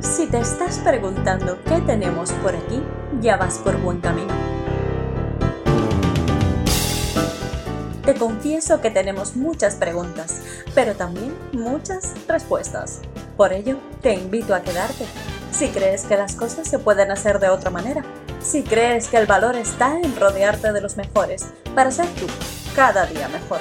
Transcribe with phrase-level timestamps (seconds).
[0.00, 2.82] Si te estás preguntando qué tenemos por aquí,
[3.20, 4.32] ya vas por buen camino.
[8.04, 10.40] Te confieso que tenemos muchas preguntas,
[10.74, 13.00] pero también muchas respuestas.
[13.36, 15.04] Por ello, te invito a quedarte.
[15.50, 18.04] Si crees que las cosas se pueden hacer de otra manera,
[18.40, 22.26] si crees que el valor está en rodearte de los mejores para ser tú
[22.76, 23.60] cada día mejor.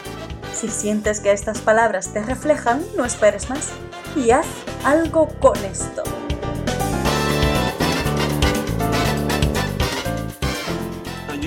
[0.54, 3.70] Si sientes que estas palabras te reflejan, no esperes más
[4.16, 4.46] y haz
[4.84, 6.04] algo con esto.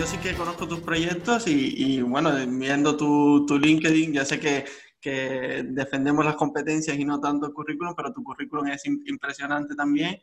[0.00, 4.64] Yo sí que conozco tus proyectos y, bueno, viendo tu, LinkedIn, ya sé que,
[4.98, 10.18] que, defendemos las competencias y no tanto el currículum, pero tu currículum es impresionante también.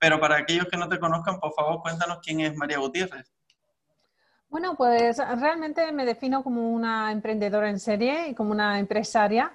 [0.00, 3.32] Pero para aquellos que no te conozcan, por favor, cuéntanos quién es María Gutiérrez.
[4.48, 9.52] Bueno, pues realmente me defino como una emprendedora en serie y como una empresaria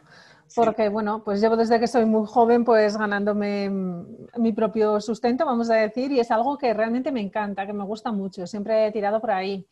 [0.53, 3.69] porque bueno, pues llevo desde que soy muy joven pues ganándome
[4.37, 7.83] mi propio sustento, vamos a decir, y es algo que realmente me encanta, que me
[7.83, 9.65] gusta mucho, siempre he tirado por ahí.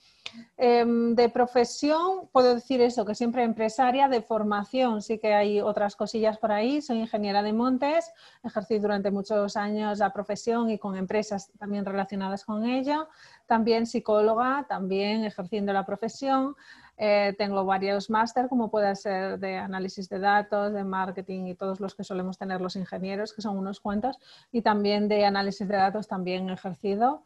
[0.58, 5.96] Em, de profesión puedo decir eso, que siempre empresaria, de formación sí que hay otras
[5.96, 8.12] cosillas por ahí, soy ingeniera de montes,
[8.44, 13.08] ejercí durante muchos años la profesión y con empresas también relacionadas con ella,
[13.46, 16.56] también psicóloga, también ejerciendo la profesión.
[16.98, 21.80] Eh, tengo varios máster, como puede ser de análisis de datos, de marketing y todos
[21.80, 24.20] los que solemos tener los ingenieros, que son unos cuantos,
[24.52, 27.24] y también de análisis de datos también ejercido.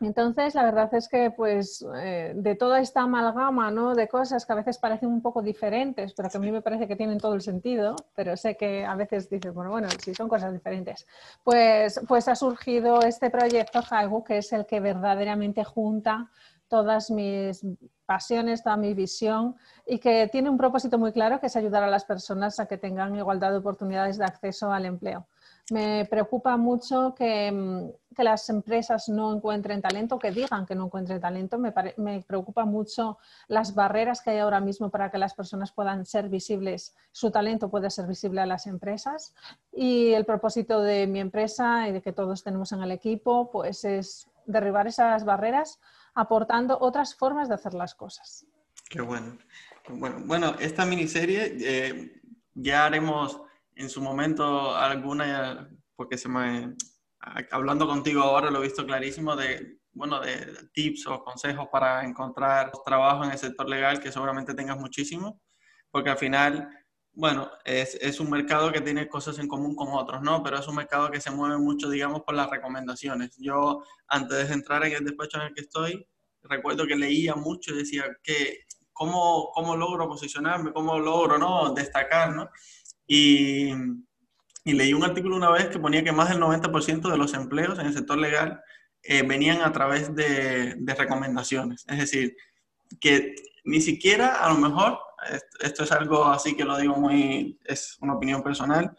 [0.00, 3.94] Entonces, la verdad es que, pues, eh, de toda esta amalgama, ¿no?
[3.94, 6.88] De cosas que a veces parecen un poco diferentes, pero que a mí me parece
[6.88, 10.28] que tienen todo el sentido, pero sé que a veces dices, bueno, bueno, si son
[10.28, 11.06] cosas diferentes,
[11.44, 16.28] pues, pues ha surgido este proyecto Haigu, que es el que verdaderamente junta
[16.68, 17.64] todas mis
[18.06, 21.90] pasiones, toda mi visión y que tiene un propósito muy claro que es ayudar a
[21.90, 25.26] las personas a que tengan igualdad de oportunidades de acceso al empleo.
[25.70, 30.84] Me preocupa mucho que, mm, que las empresas no encuentren talento, que digan que no
[30.84, 31.58] encuentren talento.
[31.58, 33.16] Me, me, preocupa mucho
[33.48, 37.70] las barreras que hay ahora mismo para que las personas puedan ser visibles, su talento
[37.70, 39.34] puede ser visible a las empresas.
[39.72, 43.86] Y el propósito de mi empresa y de que todos tenemos en el equipo, pues
[43.86, 45.80] es derribar esas barreras
[46.14, 48.46] aportando otras formas de hacer las cosas.
[48.88, 49.38] Qué bueno.
[49.88, 52.20] Bueno, bueno esta miniserie eh,
[52.54, 53.40] ya haremos
[53.74, 56.74] en su momento alguna, porque se me,
[57.50, 62.70] hablando contigo ahora lo he visto clarísimo de, bueno, de tips o consejos para encontrar
[62.84, 65.40] trabajo en el sector legal, que seguramente tengas muchísimo,
[65.90, 66.68] porque al final,
[67.14, 70.42] bueno, es, un mercado que tiene cosas en común con otros, ¿no?
[70.42, 73.36] Pero es un mercado que se mueve mucho, digamos, por las recomendaciones.
[73.38, 76.06] Yo, antes de entrar en el despacho en el que estoy,
[76.42, 81.72] recuerdo que leía mucho y decía que cómo, cómo logro posicionarme, cómo logro ¿no?
[81.74, 82.48] destacar, ¿no?
[83.06, 83.72] Y,
[84.64, 87.86] leí un artículo una vez que ponía que más del 90% de los empleos en
[87.86, 88.62] el sector legal
[89.02, 91.84] eh, venían a través de, recomendaciones.
[91.86, 92.34] Es decir,
[92.98, 94.98] que ni siquiera a lo mejor,
[95.60, 98.96] esto es algo así que lo digo muy, es una opinión personal,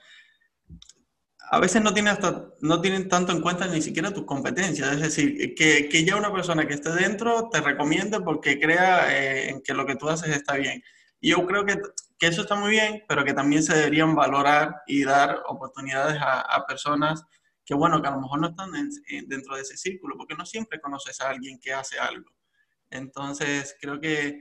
[1.51, 4.91] a veces no, tiene hasta, no tienen tanto en cuenta ni siquiera tus competencias.
[4.93, 9.49] Es decir, que, que ya una persona que esté dentro te recomiende porque crea eh,
[9.49, 10.83] en que lo que tú haces está bien.
[11.19, 11.79] Y yo creo que,
[12.17, 16.41] que, eso está muy bien, pero que también se deberían valorar y dar oportunidades a,
[16.41, 17.23] a personas
[17.63, 18.71] que, bueno, que a lo mejor no están
[19.27, 22.29] dentro de ese círculo, porque no siempre conoces a alguien que hace algo.
[22.89, 24.39] Entonces, creo que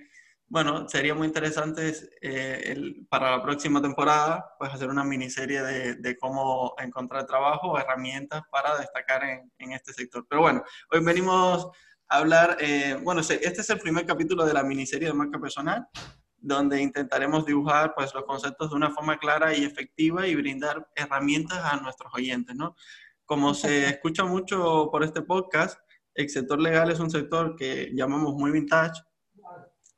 [0.49, 6.16] bueno, sería muy interesante eh, para la próxima temporada, pues hacer una miniserie de, de,
[6.16, 10.27] cómo encontrar trabajo o herramientas para destacar en, en, este sector.
[10.28, 10.62] Pero bueno,
[10.93, 11.69] hoy venimos
[12.09, 15.88] a hablar, eh, bueno, este es el primer capítulo de la miniserie de marca personal,
[16.37, 21.59] donde intentaremos dibujar pues los conceptos de una forma clara y efectiva y brindar herramientas
[21.65, 22.76] a nuestros oyentes, ¿no?
[23.25, 25.81] Como se escucha mucho por este podcast,
[26.15, 29.00] el sector legal es un sector que llamamos muy vintage,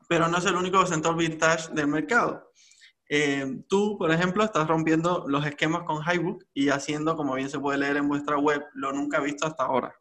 [0.09, 2.51] pero no es el único sector vintage del mercado.
[3.09, 7.61] Eh, tú, por ejemplo, estás rompiendo los esquemas con Highbook y haciendo, como bien se
[7.61, 9.95] puede leer en vuestra web, lo nunca visto hasta ahora.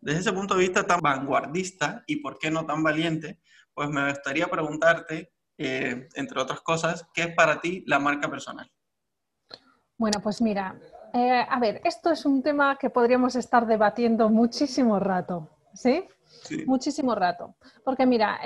[0.00, 3.40] Desde ese punto de vista tan vanguardista y por qué no tan valiente,
[3.72, 8.70] pues me gustaría preguntarte, eh, entre otras cosas, ¿qué es para ti la marca personal?
[9.96, 10.78] Bueno, pues mira,
[11.12, 16.08] eh, a ver, esto es un tema que podríamos estar debatiendo muchísimo rato, ¿sí?
[16.66, 17.56] Muchísimo rato.
[17.84, 18.38] Porque mira,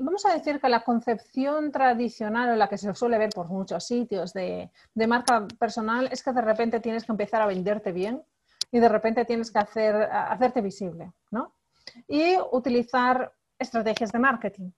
[0.00, 3.84] vamos a decir que la concepción tradicional o la que se suele ver por muchos
[3.86, 4.70] sitios de,
[5.06, 8.22] marca personal es que de repente tienes que empezar a venderte bien
[8.70, 11.54] y de repente tienes que hacer, hacerte visible, ¿no?
[12.08, 14.70] Y utilizar estrategias de marketing.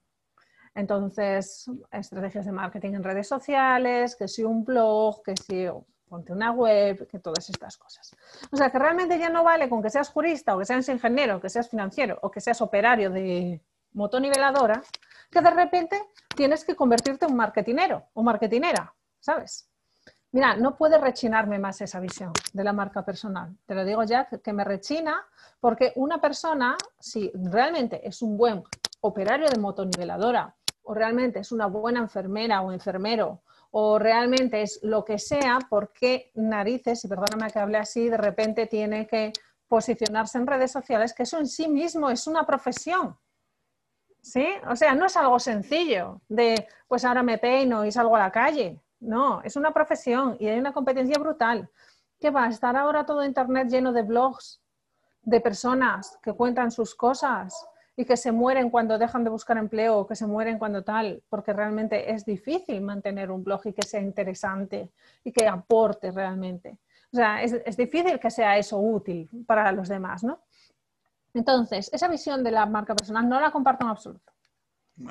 [0.74, 5.66] Entonces, estrategias de marketing en redes sociales, que si un blog, que si
[6.08, 8.14] ponte una web, que todas estas cosas.
[8.50, 11.40] O sea, que realmente ya no vale con que seas jurista o que seas ingeniero,
[11.40, 13.60] que seas financiero o que seas operario de
[13.92, 14.82] motoniveladora,
[15.30, 16.02] que de repente
[16.34, 19.68] tienes que convertirte en marketinero o marketinera, ¿sabes?
[20.30, 23.56] Mira, no puede rechinarme más esa visión de la marca personal.
[23.64, 25.26] Te lo digo ya que me rechina
[25.58, 28.62] porque una persona, si realmente es un buen
[29.00, 35.04] operario de motoniveladora o realmente es una buena enfermera o enfermero o realmente es lo
[35.04, 39.32] que sea, ¿por qué narices, y perdóname que hable así, de repente tiene que
[39.66, 43.18] posicionarse en redes sociales, que eso en sí mismo es una profesión?
[44.20, 44.46] ¿Sí?
[44.68, 48.32] O sea, no es algo sencillo de, pues ahora me peino y salgo a la
[48.32, 48.82] calle.
[49.00, 51.70] No, es una profesión y hay una competencia brutal.
[52.18, 54.60] ¿Qué va a estar ahora todo Internet lleno de blogs
[55.22, 57.66] de personas que cuentan sus cosas
[57.98, 61.20] y que se mueren cuando dejan de buscar empleo o que se mueren cuando tal,
[61.28, 64.92] porque realmente es difícil mantener un blog y que sea interesante
[65.24, 66.78] y que aporte realmente.
[67.12, 70.38] O sea, es, es difícil que sea eso útil para los demás, ¿no?
[71.34, 74.32] Entonces, esa visión de la marca personal no la comparto en absoluto.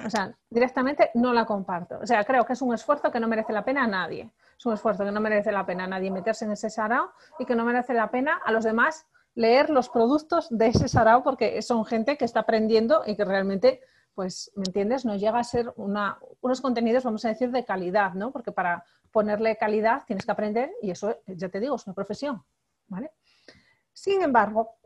[0.06, 2.00] O sea, directamente no la comparto.
[2.02, 4.32] O sea, creo que es un esfuerzo que no merece la pena a nadie.
[4.58, 7.44] Es un esfuerzo que no merece la pena a nadie meterse en ese sarao y
[7.44, 9.08] que no merece la pena a los demás
[9.38, 13.82] leer los productos de ese sarao porque son gente que está aprendiendo y que realmente,
[14.16, 15.06] pues, ¿me entiendes?
[15.06, 18.32] No llega a ser unos contenidos, vamos a decir, de calidad, ¿no?
[18.32, 22.44] Porque para ponerle calidad tienes que aprender y eso, ya te digo, es una profesión,
[22.88, 23.12] ¿vale?
[23.94, 24.80] Sin embargo,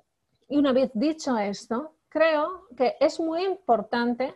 [0.49, 4.35] y una vez dicho esto, creo que es muy importante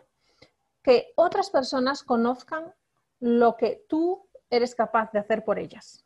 [0.82, 2.72] que otras personas conozcan
[3.20, 6.05] lo que tú eres capaz de hacer por ellas.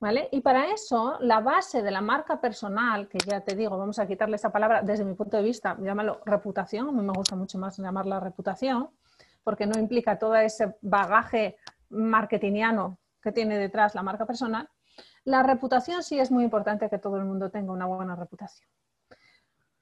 [0.00, 0.28] ¿Vale?
[0.30, 4.06] Y para eso, la base de la marca personal, que ya te digo, vamos a
[4.06, 7.58] quitarle esa palabra desde mi punto de vista, llámalo reputación, a mí me gusta mucho
[7.58, 8.90] más llamarla reputación,
[9.42, 11.56] porque no implica todo ese bagaje
[11.90, 14.68] marketingiano que tiene detrás la marca personal.
[15.24, 18.68] La reputación sí es muy importante que todo el mundo tenga una buena reputación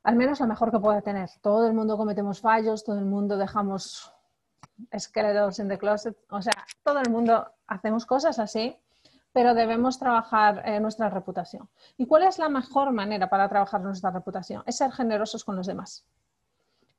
[0.07, 1.29] al menos lo mejor que pueda tener.
[1.43, 4.13] Todo el mundo cometemos fallos, todo el mundo dejamos
[4.93, 6.53] esqueletos en the closet, o sea,
[6.85, 8.79] todo el mundo hacemos cosas así,
[9.37, 11.69] pero debemos trabajar en nuestra reputación.
[11.99, 14.63] ¿Y cuál es la mejor manera para trabajar nuestra reputación?
[14.65, 16.07] Es ser generosos con los demás.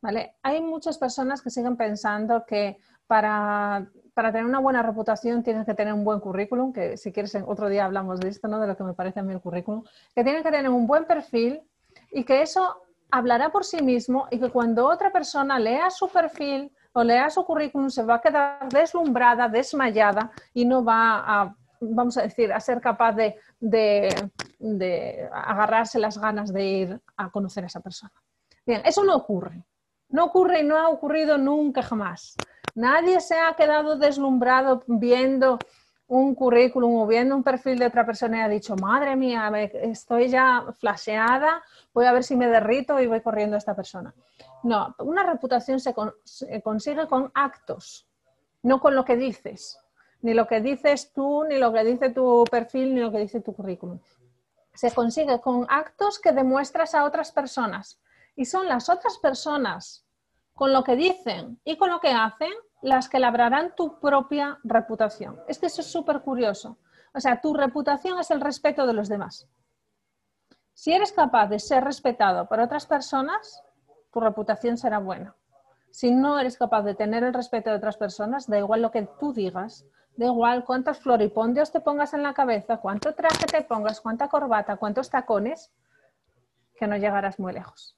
[0.03, 0.35] ¿Vale?
[0.43, 5.73] Hay muchas personas que siguen pensando que para, para, tener una buena reputación tienes que
[5.73, 8.59] tener un buen currículum, que si quieres otro día hablamos de esto, ¿no?
[8.59, 11.05] de lo que me parece a mí el currículum, que tienes que tener un buen
[11.05, 11.63] perfil
[12.11, 16.71] y que eso hablará por sí mismo y que cuando otra persona lea su perfil
[16.93, 22.17] o lea su currículum se va a quedar deslumbrada, desmayada y no va a, vamos
[22.17, 27.67] a decir, a ser capaz de, de, agarrarse las ganas de ir a conocer a
[27.67, 28.13] esa persona.
[28.65, 29.63] Bien, eso no ocurre.
[30.09, 32.35] No ocurre y no ha ocurrido nunca jamás.
[32.75, 35.57] Nadie se ha quedado deslumbrado viendo
[36.07, 40.29] un currículum o viendo un perfil de otra persona y ha dicho, madre mía, estoy
[40.29, 41.61] ya flasheada,
[41.93, 44.13] voy a ver si me derrito y voy corriendo a esta persona.
[44.63, 45.93] No, una reputación se,
[46.63, 48.07] consigue con actos,
[48.63, 49.77] no con lo que dices,
[50.21, 53.41] ni lo que dices tú, ni lo que dice tu perfil, ni lo que dice
[53.41, 53.99] tu currículum.
[54.73, 57.99] Se consigue con actos que demuestras a otras personas.
[58.35, 60.05] Y son las otras personas,
[60.53, 65.39] con lo que dicen y con lo que hacen, las que labrarán tu propia reputación.
[65.47, 66.77] Es que eso es súper curioso.
[67.13, 69.47] O sea, tu reputación es el respeto de los demás.
[70.73, 73.63] Si eres capaz de ser respetado por otras personas,
[74.11, 75.35] tu reputación será buena.
[75.89, 79.07] Si no eres capaz de tener el respeto de otras personas, da igual lo que
[79.19, 79.85] tú digas,
[80.17, 84.75] da igual cuántos floripondios te pongas en la cabeza, cuánto traje te pongas, cuánta corbata,
[84.77, 85.71] cuántos tacones,
[86.75, 87.97] que no llegarás muy lejos.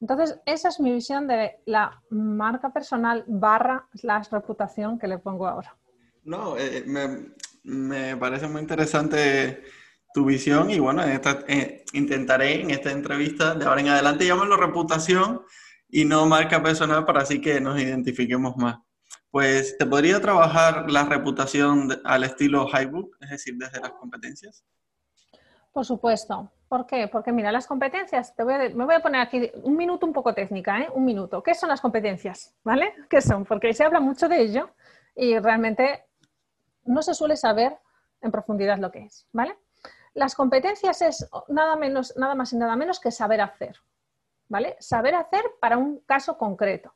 [0.00, 5.46] Entonces, esa es mi visión de la marca personal barra la reputación que le pongo
[5.46, 5.74] ahora.
[6.24, 6.84] No, eh,
[7.64, 9.64] me, parece muy interesante
[10.12, 15.42] tu visión y bueno, eh, intentaré en esta entrevista de ahora en adelante llamarlo reputación
[15.88, 18.78] y no marca personal para así que nos identifiquemos más.
[19.36, 24.64] Pues, ¿te podría trabajar la reputación al estilo Highbook, es decir, desde las competencias?
[25.74, 26.50] Por supuesto.
[26.68, 27.06] ¿Por qué?
[27.06, 30.14] Porque mira, las competencias, te voy a, me voy a poner aquí un minuto un
[30.14, 30.88] poco técnica, ¿eh?
[30.94, 31.42] un minuto.
[31.42, 32.54] ¿Qué son las competencias?
[32.64, 32.94] ¿Vale?
[33.10, 33.44] ¿Qué son?
[33.44, 34.70] Porque se habla mucho de ello
[35.14, 36.06] y realmente
[36.84, 37.76] no se suele saber
[38.22, 39.54] en profundidad lo que es, ¿vale?
[40.14, 43.76] Las competencias es nada, menos, nada más y nada menos que saber hacer,
[44.48, 44.78] ¿vale?
[44.80, 46.95] Saber hacer para un caso concreto.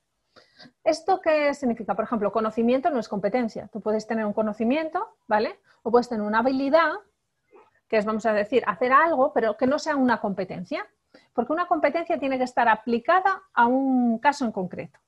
[0.85, 1.95] ¿Esto qué significa?
[1.95, 3.69] Por ejemplo, conocimiento no es competencia.
[3.69, 5.61] Tú puedes tener un conocimiento, ¿vale?
[5.83, 6.93] O puedes tener una habilidad
[7.88, 10.87] que es, vamos a decir, hacer algo, pero que no sea una competencia,
[11.33, 15.00] porque una competencia tiene que estar aplicada a un caso en concreto.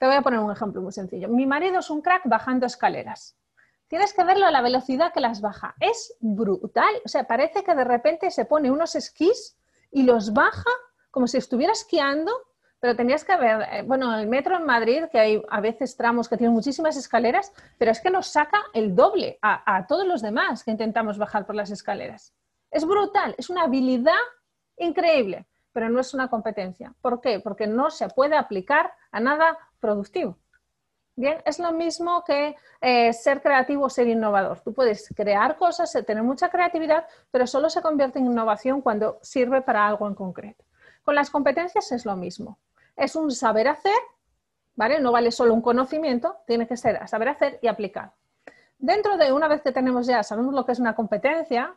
[0.00, 1.28] Te voy a poner un ejemplo muy sencillo.
[1.28, 3.38] Mi marido es un crack bajando escaleras.
[3.86, 5.76] tienes que verlo a la velocidad que las baja.
[5.78, 6.92] Es brutal.
[7.04, 9.56] O sea, parece que de repente se pone unos esquís
[9.92, 10.70] y los baja
[11.12, 12.32] como si estuviera esquiando,
[12.80, 16.28] pero tenías que ver, eh, bueno, el metro en Madrid, que hay a veces tramos
[16.28, 20.62] que tienen muchísimas escaleras, pero es que nos saca el doble a, todos los demás
[20.62, 22.34] que intentamos bajar por las escaleras.
[22.70, 24.14] Es brutal, es una habilidad
[24.76, 26.94] increíble, pero no es una competencia.
[27.00, 27.40] ¿Por qué?
[27.40, 30.38] Porque no se puede aplicar a nada productivo.
[31.18, 34.60] Bien, es lo mismo que eh, ser creativo o ser innovador.
[34.60, 39.62] Tú puedes crear cosas, tener mucha creatividad, pero solo se convierte en innovación cuando sirve
[39.62, 40.62] para algo en concreto.
[41.02, 42.58] Con las competencias es lo mismo.
[42.96, 43.98] Es un saber hacer,
[44.74, 45.00] ¿vale?
[45.00, 48.12] No vale solo un conocimiento, tiene que ser saber hacer y aplicar.
[48.78, 51.74] Dentro de una vez que tenemos ya, sabemos lo que es una competencia,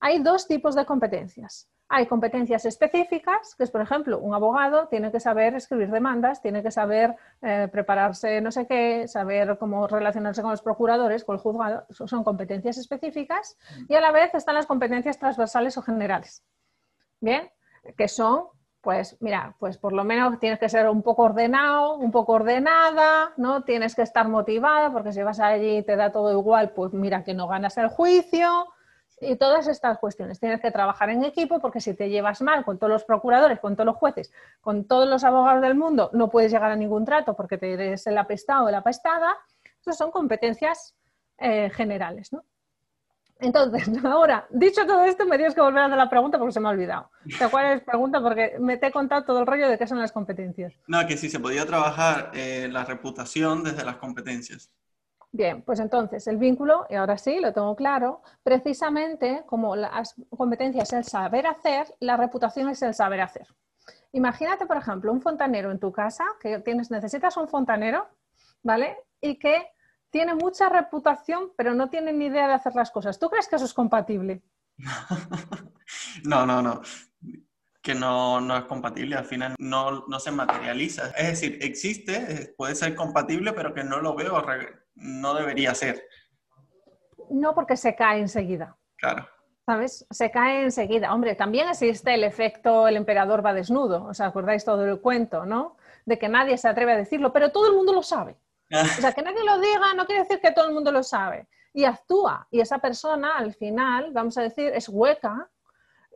[0.00, 1.68] hay dos tipos de competencias.
[1.88, 6.62] Hay competencias específicas, que es, por ejemplo, un abogado tiene que saber escribir demandas, tiene
[6.62, 11.40] que saber eh, prepararse no sé qué, saber cómo relacionarse con los procuradores, con el
[11.40, 11.86] juzgado.
[11.90, 13.56] son competencias específicas.
[13.88, 16.42] Y a la vez están las competencias transversales o generales.
[17.20, 17.50] Bien,
[17.96, 18.46] que son
[18.82, 23.32] pues mira, pues por lo menos tienes que ser un poco ordenado, un poco ordenada,
[23.36, 23.62] ¿no?
[23.62, 27.24] Tienes que estar motivada, porque si vas allí y te da todo igual, pues mira
[27.24, 28.66] que no ganas el juicio,
[29.22, 30.40] y todas estas cuestiones.
[30.40, 33.76] Tienes que trabajar en equipo porque si te llevas mal con todos los procuradores, con
[33.76, 37.34] todos los jueces, con todos los abogados del mundo, no puedes llegar a ningún trato
[37.34, 39.38] porque te eres el apestado o la apestada.
[39.80, 40.96] Esas son competencias
[41.38, 42.44] eh, generales, ¿no?
[43.42, 46.60] Entonces, ahora, dicho todo esto, me tienes que volver a hacer la pregunta porque se
[46.60, 47.10] me ha olvidado.
[47.50, 48.22] ¿Cuál es la pregunta?
[48.22, 50.72] Porque me te he contado todo el rollo de qué son las competencias.
[50.86, 54.70] No, que si se podía trabajar eh, la reputación desde las competencias.
[55.32, 60.92] Bien, pues entonces el vínculo, y ahora sí, lo tengo claro, precisamente como las competencias
[60.92, 63.46] es el saber hacer, la reputación es el saber hacer.
[64.12, 68.06] Imagínate, por ejemplo, un fontanero en tu casa, que tienes, necesitas un fontanero,
[68.62, 68.96] ¿vale?
[69.22, 69.66] Y que
[70.12, 73.18] tiene mucha reputación, pero no tiene ni idea de hacer las cosas.
[73.18, 74.42] ¿Tú crees que eso es compatible?
[76.24, 76.82] no, no, no.
[77.80, 81.08] Que no, no, es compatible, al final no, no se materializa.
[81.16, 84.40] Es decir, existe, puede ser compatible, pero que no lo veo
[84.94, 86.06] no debería ser.
[87.30, 88.76] No, porque se cae enseguida.
[88.98, 89.26] Claro.
[89.64, 90.06] ¿Sabes?
[90.10, 91.14] Se cae enseguida.
[91.14, 94.04] Hombre, también existe el efecto el emperador va desnudo.
[94.04, 95.78] ¿Os acordáis todo el cuento, no?
[96.04, 98.36] De que nadie se atreve a decirlo, pero todo el mundo lo sabe.
[98.72, 101.46] O sea, que nadie lo diga no quiere decir que todo el mundo lo sabe.
[101.74, 102.46] Y actúa.
[102.50, 105.48] Y esa persona, al final, vamos a decir, es hueca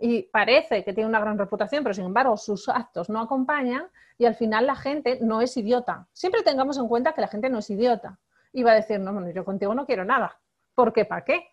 [0.00, 3.86] y parece que tiene una gran reputación, pero sin embargo sus actos no acompañan
[4.18, 6.06] y al final la gente no es idiota.
[6.12, 8.18] Siempre tengamos en cuenta que la gente no es idiota
[8.52, 10.38] y va a decir, no, yo contigo no quiero nada.
[10.74, 11.04] ¿Por qué?
[11.04, 11.48] ¿Para qué?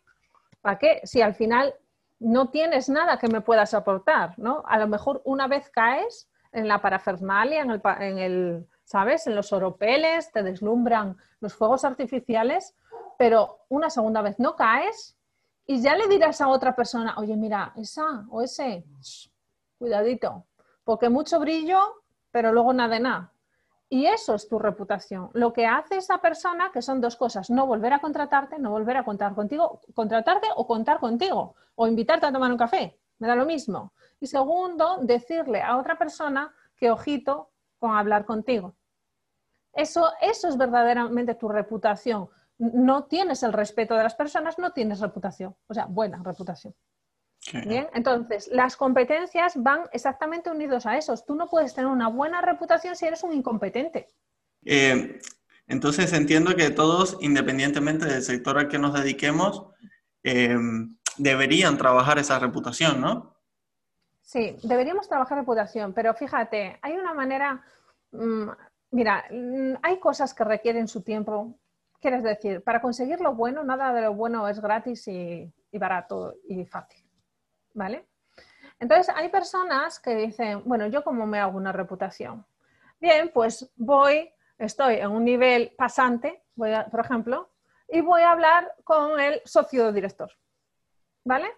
[0.62, 1.02] ¿Para qué?
[1.04, 1.74] Si al final
[2.20, 4.64] no tienes nada que me puedas aportar, ¿no?
[4.66, 9.28] A lo mejor una vez caes en la parafernalia, en el, en el ¿sabes?
[9.28, 12.76] En los oropeles, te deslumbran los fuegos artificiales,
[13.18, 15.18] pero una segunda vez no caes
[15.66, 18.86] y ya le dirás a otra persona, oye, mira, esa o ese,
[19.78, 20.46] cuidadito,
[20.84, 21.80] porque mucho brillo,
[22.32, 23.34] pero luego nada de nada.
[23.90, 25.30] Y eso es tu reputación.
[25.34, 28.98] Lo que hace esa persona, que son dos cosas, no volver a contratarte, no volver
[28.98, 33.36] a contar contigo, contratarte o contar contigo, o invitarte a tomar un café, me da
[33.36, 33.94] lo mismo.
[34.20, 37.50] Y segundo, decirle a otra persona que ojito
[37.84, 38.78] con hablar contigo.
[39.74, 42.30] Eso, eso es verdaderamente tu reputación.
[42.58, 46.74] No tienes el respeto de las personas, no tienes reputación, o sea, buena reputación.
[47.66, 51.26] Bien, entonces las competencias van exactamente unidos a esos.
[51.26, 54.08] Tú no puedes tener una buena reputación si eres un incompetente.
[54.64, 55.20] Eh,
[55.68, 59.66] entonces entiendo que todos, independientemente del sector al que nos dediquemos,
[60.24, 60.58] eh,
[61.18, 63.36] deberían trabajar esa reputación, ¿no?
[64.34, 67.64] Sí, deberíamos trabajar reputación, pero fíjate, hay una manera,
[68.10, 68.50] mm,
[68.90, 71.54] mira, mm, hay cosas que requieren su tiempo.
[72.02, 76.66] Quieres decir, para conseguir lo bueno, nada de lo bueno es gratis y barato y
[76.66, 77.06] fácil.
[77.76, 78.08] ¿vale?
[78.80, 82.44] Entonces, hay personas que dicen, bueno, ¿yo cómo me hago una reputación?
[83.00, 87.52] Bien, pues voy, estoy en un nivel pasante, voy por ejemplo,
[87.88, 90.32] y voy a hablar con el socio director,
[91.24, 91.52] ¿vale?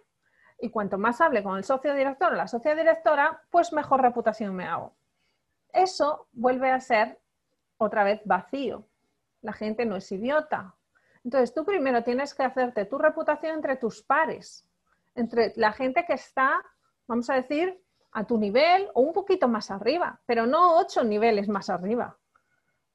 [0.59, 4.55] Y cuanto más hable con el socio director o la socia directora, pues mejor reputación
[4.55, 4.95] me hago.
[5.73, 7.19] Eso vuelve a ser
[7.77, 8.87] otra vez vacío.
[9.41, 10.75] La gente no es idiota.
[11.23, 14.65] Entonces, tú primero tienes que hacerte tu reputación entre tus pares
[15.15, 16.63] entre la gente que está,
[17.07, 17.81] vamos a decir,
[18.11, 22.17] a tu nivel o un poquito más arriba, pero no ocho niveles más arriba,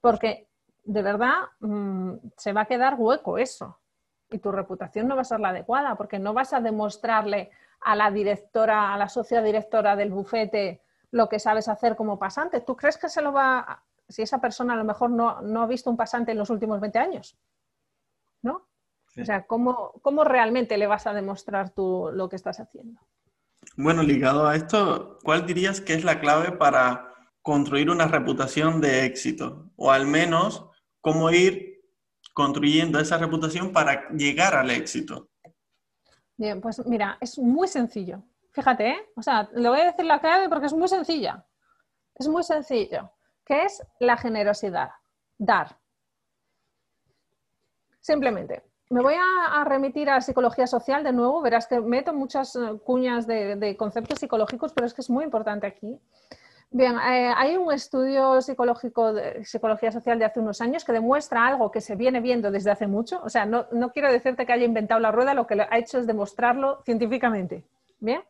[0.00, 0.48] porque
[0.84, 3.79] de verdad mm, se va a quedar hueco eso
[4.30, 7.96] y tu reputación no va a ser la adecuada porque no vas a demostrarle a
[7.96, 12.60] la directora, a la socia directora del bufete lo que sabes hacer como pasante.
[12.60, 15.66] ¿Tú crees que se lo va, si esa persona a lo mejor no, no ha
[15.66, 17.36] visto un pasante en los últimos 20 años?
[18.42, 18.68] ¿No?
[19.20, 23.00] O sea, ¿cómo, ¿cómo, realmente le vas a demostrar tú lo que estás haciendo?
[23.76, 29.04] Bueno, ligado a esto, ¿cuál dirías que es la clave para construir una reputación de
[29.04, 29.70] éxito?
[29.74, 30.70] O al menos,
[31.00, 31.69] ¿cómo ir
[32.32, 35.28] construyendo esa reputación para llegar al éxito?
[36.36, 38.22] Bien, pues mira, es muy sencillo.
[38.52, 39.10] Fíjate, ¿eh?
[39.14, 41.46] o sea, le voy a decir la clave porque es muy sencilla.
[42.14, 43.12] Es muy sencillo,
[43.44, 44.90] que es la generosidad,
[45.38, 45.78] dar.
[48.00, 52.78] Simplemente, me voy a, remitir a psicología social de nuevo, verás que meto muchas eh,
[52.84, 55.98] cuñas de, conceptos psicológicos, pero es que es muy importante aquí.
[56.72, 61.44] Bien, eh, hay un estudio psicológico de psicología social de hace unos años que demuestra
[61.44, 63.20] algo que se viene viendo desde hace mucho.
[63.24, 65.98] O sea, no, no quiero decirte que haya inventado la rueda, lo que ha hecho
[65.98, 67.64] es demostrarlo científicamente.
[67.98, 68.22] Bien,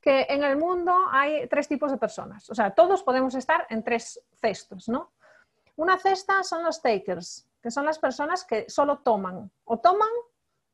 [0.00, 2.50] que en el mundo hay tres tipos de personas.
[2.50, 5.12] O sea, todos podemos estar en tres cestos, ¿no?
[5.76, 9.48] Una cesta son los takers, que son las personas que solo toman.
[9.64, 10.08] O toman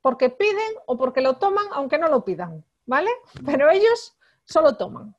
[0.00, 3.10] porque piden o porque lo toman aunque no lo pidan, ¿vale?
[3.44, 5.14] Pero ellos solo toman.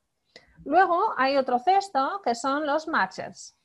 [0.68, 3.56] Luego hay otro cesto que son los matchers.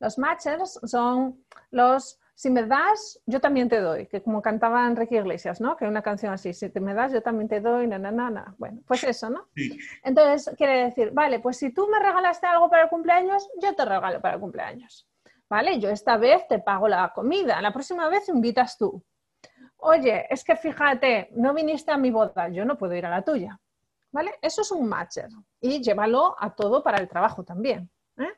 [0.00, 5.16] Los matchers son los si me das, yo también te doy, que como cantaba Enrique
[5.16, 5.74] Iglesias, ¿no?
[5.74, 8.30] Que una canción así, si te me das, yo también te doy, na, na, na,
[8.30, 8.54] na.
[8.58, 9.48] Bueno, pues eso, ¿no?
[10.02, 13.86] Entonces, quiere decir, vale, pues si tú me regalaste algo para el cumpleaños, yo te
[13.86, 15.08] regalo para el cumpleaños.
[15.48, 15.78] ¿Vale?
[15.78, 19.02] Yo esta vez te pago la comida, la próxima vez invitas tú.
[19.78, 23.22] Oye, es que fíjate, no viniste a mi boda, yo no puedo ir a la
[23.22, 23.58] tuya.
[24.12, 24.38] ¿Vale?
[24.40, 25.28] Eso es un matcher
[25.60, 27.90] y llévalo a todo para el trabajo también.
[28.16, 28.32] ¿eh?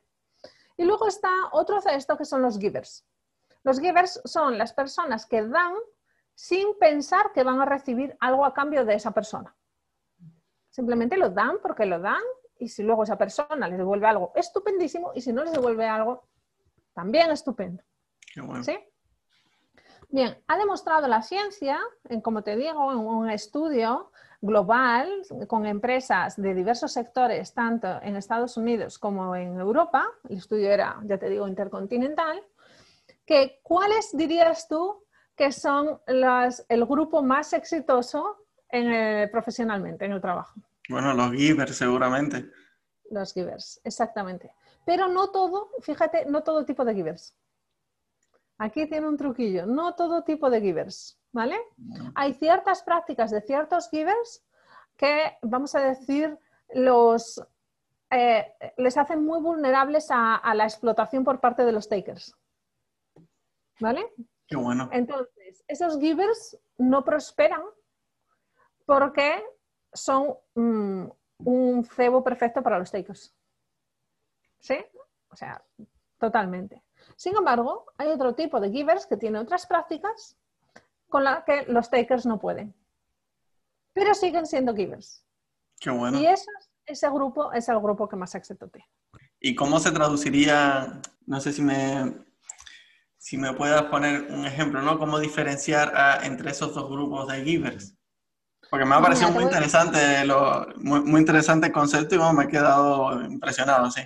[0.76, 3.06] Y luego está otro esto que son los givers.
[3.62, 5.74] Los givers son las personas que dan
[6.34, 9.54] sin pensar que van a recibir algo a cambio de esa persona.
[10.70, 12.22] Simplemente lo dan porque lo dan
[12.58, 16.28] y si luego esa persona les devuelve algo, estupendísimo, y si no les devuelve algo,
[16.92, 17.82] también estupendo.
[18.62, 18.78] ¿Sí?
[20.08, 24.10] Bien, ha demostrado la ciencia, en, como te digo, en un estudio
[24.40, 25.10] global
[25.46, 31.00] con empresas de diversos sectores, tanto en Estados Unidos como en Europa, el estudio era,
[31.04, 32.40] ya te digo, intercontinental,
[33.26, 35.04] que ¿cuáles dirías tú
[35.36, 38.44] que son el grupo más exitoso
[39.32, 40.60] profesionalmente en el trabajo?
[40.88, 42.50] Bueno, los givers seguramente.
[43.10, 44.52] Los givers, exactamente.
[44.86, 47.36] Pero no todo, fíjate, no todo tipo de givers.
[48.56, 51.58] Aquí tiene un truquillo, no todo tipo de givers, ¿vale?
[52.14, 54.44] Hay ciertas prácticas de ciertos givers
[54.96, 56.38] que, vamos a decir,
[56.74, 57.42] los,
[58.10, 62.34] eh, les hacen muy vulnerables a la explotación por parte de los takers.
[63.80, 64.12] ¿Vale?
[64.48, 64.88] Qué bueno.
[64.92, 67.62] Entonces, esos givers no prosperan
[68.86, 69.44] porque
[69.92, 71.04] son mm,
[71.44, 73.34] un cebo perfecto para los takers.
[74.58, 74.78] ¿Sí?
[75.28, 75.62] O sea,
[76.18, 76.82] totalmente.
[77.14, 80.37] Sin embargo, hay otro tipo de givers que tienen otras prácticas
[81.08, 82.74] con las que los takers no pueden.
[83.92, 85.24] Pero siguen siendo givers.
[85.80, 86.18] Qué bueno.
[86.18, 86.26] Y
[86.86, 88.88] ese grupo es el grupo que más éxito tiene.
[89.40, 91.00] ¿Y cómo se traduciría?
[91.26, 92.14] No sé si me,
[93.16, 94.98] si me puedas poner un ejemplo, ¿no?
[94.98, 95.92] ¿Cómo diferenciar
[96.24, 97.94] entre esos dos grupos de givers?
[98.70, 103.22] Porque me ha parecido muy interesante, lo, muy, interesante el concepto y me he quedado
[103.24, 104.02] impresionado, sí.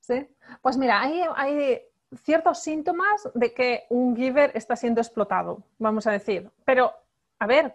[0.00, 0.26] Sí,
[0.60, 1.80] pues mira, hay, hay
[2.16, 6.50] ciertos síntomas de que un giver está siendo explotado, vamos a decir.
[6.64, 6.92] Pero,
[7.38, 7.74] a ver,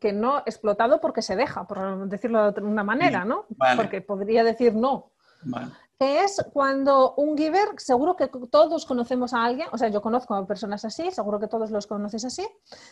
[0.00, 3.46] que no explotado porque se deja, por decirlo de una manera, ¿no?
[3.76, 5.12] Porque podría decir no.
[5.42, 10.02] Vale que es cuando un giver, seguro que todos conocemos a alguien, o sea, yo
[10.02, 12.46] conozco a personas así, seguro que todos los conoces así,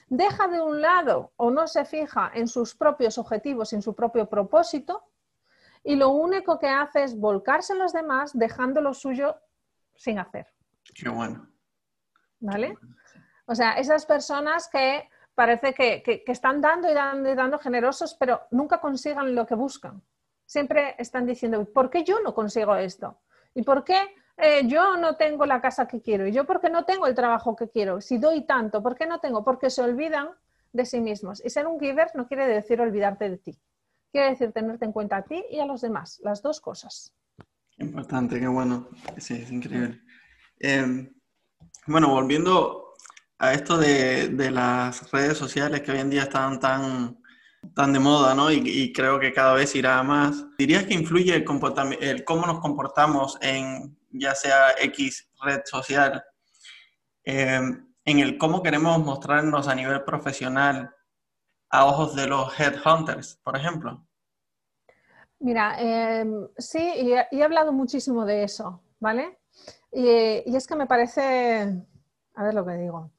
[0.09, 4.27] deja de un lado o no se fija en sus propios objetivos, en su propio
[4.27, 5.05] propósito,
[5.83, 9.37] y lo único que hace es volcarse en los demás, dejando lo suyo
[9.95, 10.47] sin hacer.
[10.93, 11.49] Qué bueno.
[12.41, 12.77] ¿Vale?
[13.47, 18.17] O sea, esas personas que parece que, que están dando y dando y dando generosos,
[18.19, 20.03] pero nunca consigan lo que buscan
[20.47, 23.21] siempre están diciendo, ¿por qué yo no consigo esto?
[23.55, 23.99] ¿Y por qué
[24.37, 26.27] eh, yo no tengo la casa que quiero?
[26.27, 28.01] ¿Y yo por qué no tengo el trabajo que quiero?
[28.01, 29.45] Si doy tanto, ¿por qué no tengo?
[29.45, 30.29] Porque se olvidan
[30.73, 31.45] de sí mismos.
[31.45, 33.59] Y ser un giver no quiere decir olvidarte de ti.
[34.11, 37.13] Quiere decir tenerte en cuenta a ti y a los demás, las dos cosas.
[37.79, 38.89] Importante, qué bueno.
[39.19, 40.01] Sí, es increíble.
[40.59, 41.13] Em,
[41.87, 42.95] bueno, volviendo
[43.39, 47.19] a esto de, las redes sociales que hoy en día están tan
[47.75, 48.51] tan de moda, ¿no?
[48.53, 50.45] Y, creo que cada vez irá más.
[50.59, 51.45] ¿Dirías que influye el,
[52.01, 56.25] el cómo nos comportamos en ya sea X red social,
[57.25, 60.95] em, en el cómo queremos mostrarnos a nivel profesional
[61.71, 64.07] a ojos de los headhunters, por ejemplo?
[65.41, 69.39] Mira, em, sí, y he, hablado muchísimo de eso, ¿vale?
[69.93, 71.83] Y, y, es que me parece,
[72.35, 73.11] a ver lo que digo,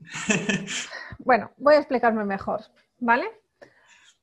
[1.18, 2.60] Bueno, voy a explicarme mejor,
[2.98, 3.24] ¿vale?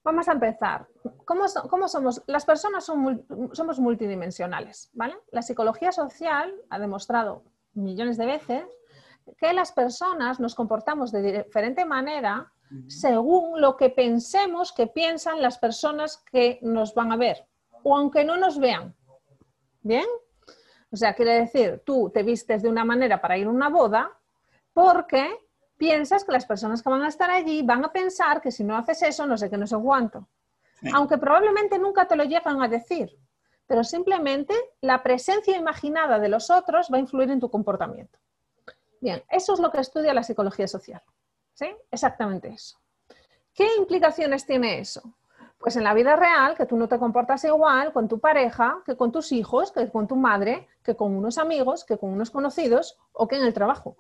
[0.04, 0.88] Vamos a empezar.
[1.26, 1.48] ¿Cómo,
[1.88, 2.22] somos?
[2.28, 5.16] Las personas somos multidimensionales, ¿vale?
[5.32, 8.66] La psicología social ha demostrado millones de veces
[9.38, 12.52] que las personas nos comportamos de diferente manera
[12.88, 17.48] según lo que pensemos que piensan las personas que nos van a ver,
[17.84, 18.96] o aunque no nos vean.
[19.82, 20.06] ¿Bien?
[20.94, 24.12] O sea, quiere decir, tú te vistes de una manera para ir a una boda
[24.74, 25.28] porque
[25.76, 28.78] piensas que las personas que van a estar allí van a pensar que si no
[28.78, 30.28] haces eso, no sé qué, no sé cuánto.
[30.94, 33.18] Aunque probablemente nunca te lo llegan a decir,
[33.66, 38.20] pero simplemente la presencia imaginada de los otros va a influir en tu comportamiento.
[39.02, 41.02] Bien, eso es lo que estudia la psicología social.
[41.56, 41.74] ¿Sí?
[41.90, 42.78] Exactamente eso.
[43.56, 45.02] ¿Qué implicaciones tiene eso?
[45.64, 48.98] Pues en la vida real, que tú no te comportas igual con tu pareja, que
[48.98, 53.00] con tus hijos, que con tu madre, que con unos amigos, que con unos conocidos
[53.14, 53.96] o que en el trabajo.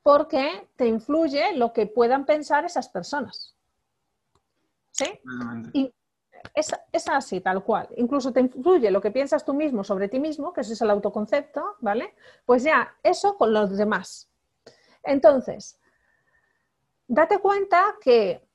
[0.00, 3.56] Porque te influye lo que puedan pensar esas personas.
[4.92, 5.06] ¿Sí?
[5.72, 5.92] Y
[6.54, 7.88] es, así, tal cual.
[7.96, 10.90] Incluso te influye lo que piensas tú mismo sobre ti mismo, que ese es el
[10.90, 12.14] autoconcepto, ¿vale?
[12.46, 14.30] Pues ya, eso con los demás.
[15.02, 15.80] Entonces,
[17.08, 18.47] date cuenta que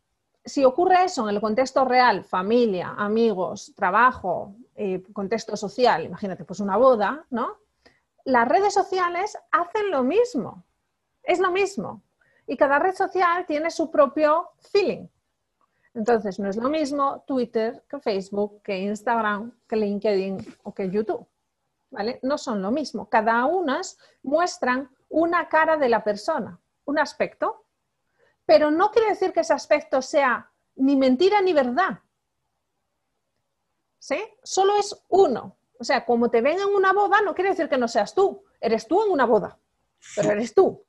[0.46, 6.60] si ocurre eso en el contexto real, familia, amigos, trabajo, eh, contexto social, imagínate, pues
[6.60, 7.58] una boda, ¿no?
[8.26, 10.64] Las redes sociales hacen lo mismo,
[11.24, 12.02] es lo mismo.
[12.46, 15.08] Y cada red social tiene su propio feeling.
[15.94, 21.26] Entonces, no es lo mismo Twitter que Facebook, que Instagram, que LinkedIn o que YouTube.
[21.92, 22.20] ¿Vale?
[22.24, 23.08] No son lo mismo.
[23.08, 23.80] Cada una
[24.24, 27.63] muestran una cara de la persona, un aspecto,
[28.46, 32.00] pero no quiere decir que ese aspecto sea ni mentira ni verdad.
[34.00, 34.18] ¿Sí?
[34.44, 35.58] Solo es uno.
[35.80, 38.44] O sea, como te ven en una boda, no quiere decir que no seas tú.
[38.60, 39.58] Eres tú en una boda,
[40.16, 40.84] pero eres tú.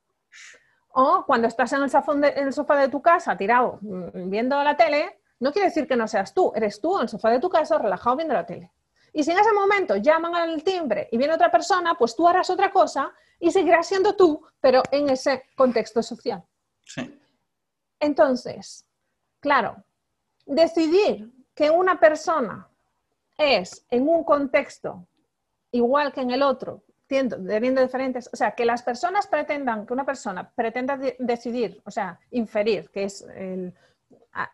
[0.89, 4.77] O cuando estás en el, en el sofá de tu casa tirado mm, viendo la
[4.77, 7.49] tele, no quiere decir que no seas tú, eres tú en el sofá de tu
[7.49, 8.71] casa relajado viendo la tele.
[9.11, 12.49] Y si en ese momento llaman al timbre y viene otra persona, pues tú harás
[12.49, 16.43] otra cosa y seguirás siendo tú, pero en ese contexto social.
[16.83, 17.21] Sí.
[17.99, 18.85] Entonces,
[19.39, 19.83] claro,
[20.45, 22.67] decidir que una persona
[23.37, 25.07] es en un contexto
[25.71, 30.05] igual que en el otro, teniendo diferentes, o sea, que las personas pretendan, que una
[30.05, 33.73] persona pretenda decidir, o sea, inferir, que es el,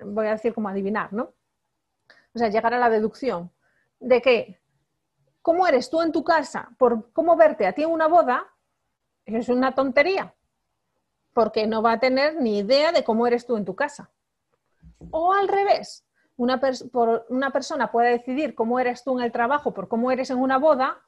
[0.01, 1.33] voy a decir como adivinar, ¿no?
[2.33, 3.51] O sea, llegar a la deducción
[3.99, 4.59] de que
[5.41, 8.47] cómo eres tú en tu casa, por cómo verte a ti en una boda,
[9.25, 10.33] es una tontería,
[11.33, 14.11] porque no va a tener ni idea de cómo eres tú en tu casa.
[15.11, 16.05] O al revés,
[16.37, 16.59] una,
[17.51, 21.01] persona puede decidir cómo eres tú en el trabajo por cómo eres en una boda,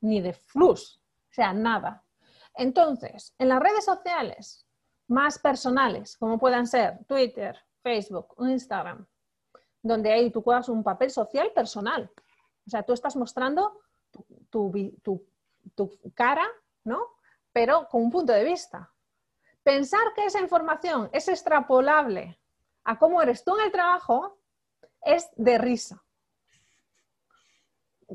[0.00, 2.04] ni de flux, o sea, nada.
[2.54, 4.66] Entonces, en las redes sociales
[5.08, 9.06] más personales, como puedan ser Twitter, Facebook Instagram,
[9.82, 12.10] donde ahí tú juegas un papel social personal.
[12.66, 13.80] O sea, tú estás mostrando
[14.50, 14.72] tu,
[16.14, 16.46] cara,
[16.84, 17.00] ¿no?
[17.52, 18.90] Pero con un punto de vista.
[19.64, 22.38] Pensar que esa información es extrapolable
[22.84, 24.38] a cómo eres tú en el trabajo
[25.02, 26.04] es de risa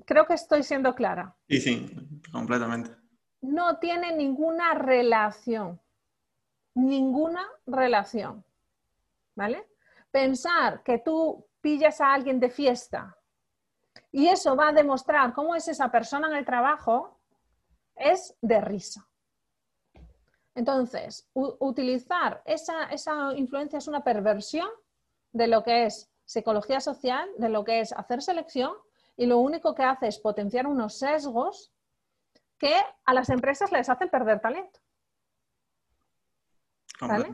[0.05, 1.35] creo que estoy siendo clara.
[1.47, 2.95] Sí, sí, completamente.
[3.41, 5.79] No tiene ninguna relación.
[6.75, 8.45] Ninguna relación.
[9.35, 9.67] ¿Vale?
[10.11, 13.15] Pensar que tú pillas a alguien de fiesta
[14.11, 17.19] y eso va a demostrar cómo es esa persona en el trabajo
[17.95, 19.08] es de risa.
[20.59, 24.67] Entonces, utilizar esa, esa influencia es una perversión
[25.31, 28.73] de lo que es psicología social, de lo que es hacer selección
[29.15, 31.71] y lo único que hace es potenciar unos sesgos
[32.57, 32.73] que
[33.05, 34.81] a las empresas les hacen perder talento.
[36.99, 37.33] ¿Vale?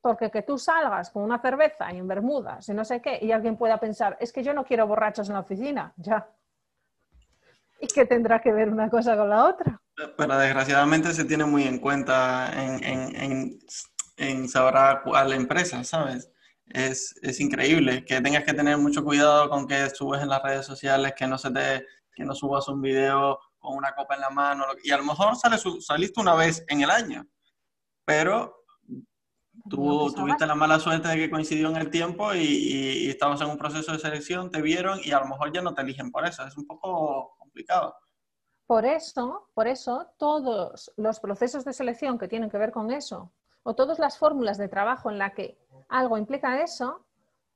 [0.00, 3.32] Porque que tú salgas con una cerveza y en Bermudas y no sé qué, y
[3.32, 6.30] alguien pueda pensar, es que yo no quiero borrachos en la oficina, ya.
[7.80, 9.82] ¿Y qué tendrá que ver una cosa con la otra?
[10.16, 13.58] Pero desgraciadamente se tiene muy en cuenta en, en, en,
[14.16, 16.30] en saber a cuál empresa, ¿sabes?
[16.70, 21.14] es, increíble, que tengas que tener mucho cuidado con que subes en las redes sociales,
[21.16, 24.64] que no se te, que no subas un video con una copa en la mano,
[24.82, 27.26] y a lo mejor sales, saliste una vez en el año,
[28.04, 28.64] pero
[29.68, 33.48] tú tuviste la mala suerte de que coincidió en el tiempo y, y, estabas en
[33.48, 36.26] un proceso de selección, te vieron y a lo mejor ya no te eligen por
[36.26, 37.94] eso, es un poco complicado.
[38.68, 43.32] Por eso, por eso, todos los procesos de selección que tienen que ver con eso,
[43.64, 47.04] o todas las fórmulas de trabajo en la que algo implica eso,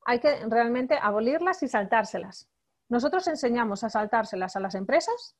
[0.07, 2.48] hay que realmente abolirlas y saltárselas.
[2.88, 5.37] Nosotros enseñamos a saltárselas a las empresas.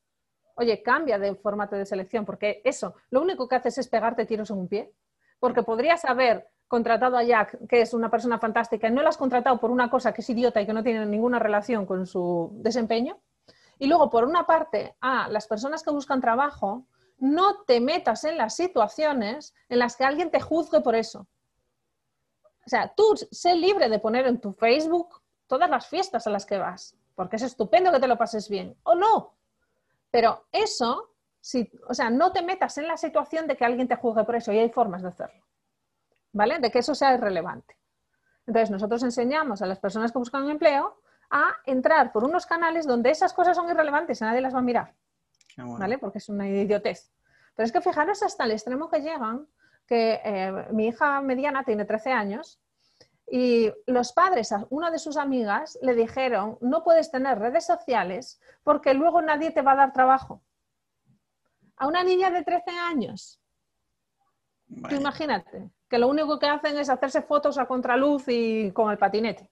[0.55, 4.51] Oye, cambia de formato de selección, porque eso, lo único que haces es pegarte tiros
[4.51, 4.93] en un pie.
[5.43, 9.17] porque podrías haber contratado a Jack, que es una persona fantástica, y no lo has
[9.17, 12.51] contratado por una cosa que es idiota y que no tiene ninguna relación con su
[12.61, 13.17] desempeño.
[13.83, 16.85] Y luego, por una parte, a las personas que buscan trabajo,
[17.17, 21.27] no te metas en las situaciones en las que alguien te juzgue por eso.
[22.65, 26.45] O sea, tú sé libre de poner en tu Facebook todas las fiestas a las
[26.45, 29.33] que vas, porque es estupendo que te lo pases bien, o no.
[30.09, 31.09] Pero eso,
[31.41, 34.37] si, o sea, no te metas en la situación de que alguien te juzgue por
[34.37, 35.43] eso y hay formas de hacerlo,
[36.31, 36.59] ¿vale?
[36.59, 37.75] De que eso sea irrelevante.
[38.47, 41.02] Entonces, nosotros enseñamos a las personas que buscan empleo
[41.35, 44.61] a entrar por unos canales donde esas cosas son irrelevantes y nadie las va a
[44.61, 44.93] mirar,
[45.57, 45.97] ¿vale?
[45.97, 47.11] Porque es una idiotez.
[47.55, 49.47] Pero es que fijaros hasta el extremo que llegan
[49.87, 52.61] que eh, mi hija mediana tiene 13 años
[53.27, 58.39] y los padres a una de sus amigas le dijeron, no puedes tener redes sociales
[58.61, 60.43] porque luego nadie te va a dar trabajo.
[61.77, 63.41] A una niña de 13 años.
[64.91, 69.49] imagínate, que lo único que hacen es hacerse fotos a contraluz y con el patinete.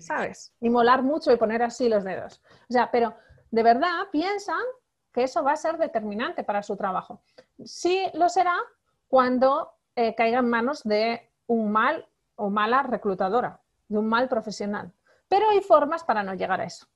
[0.00, 0.52] ¿Sabes?
[0.60, 2.42] Y molar mucho y poner así los dedos.
[2.68, 3.14] O sea, pero
[3.50, 4.62] de verdad piensan
[5.12, 7.22] que eso va a ser determinante para su trabajo.
[7.64, 8.56] Sí lo será
[9.08, 14.92] cuando eh, caiga en manos de un mal o mala reclutadora, de un mal profesional.
[15.28, 16.86] Pero hay formas para no llegar a eso.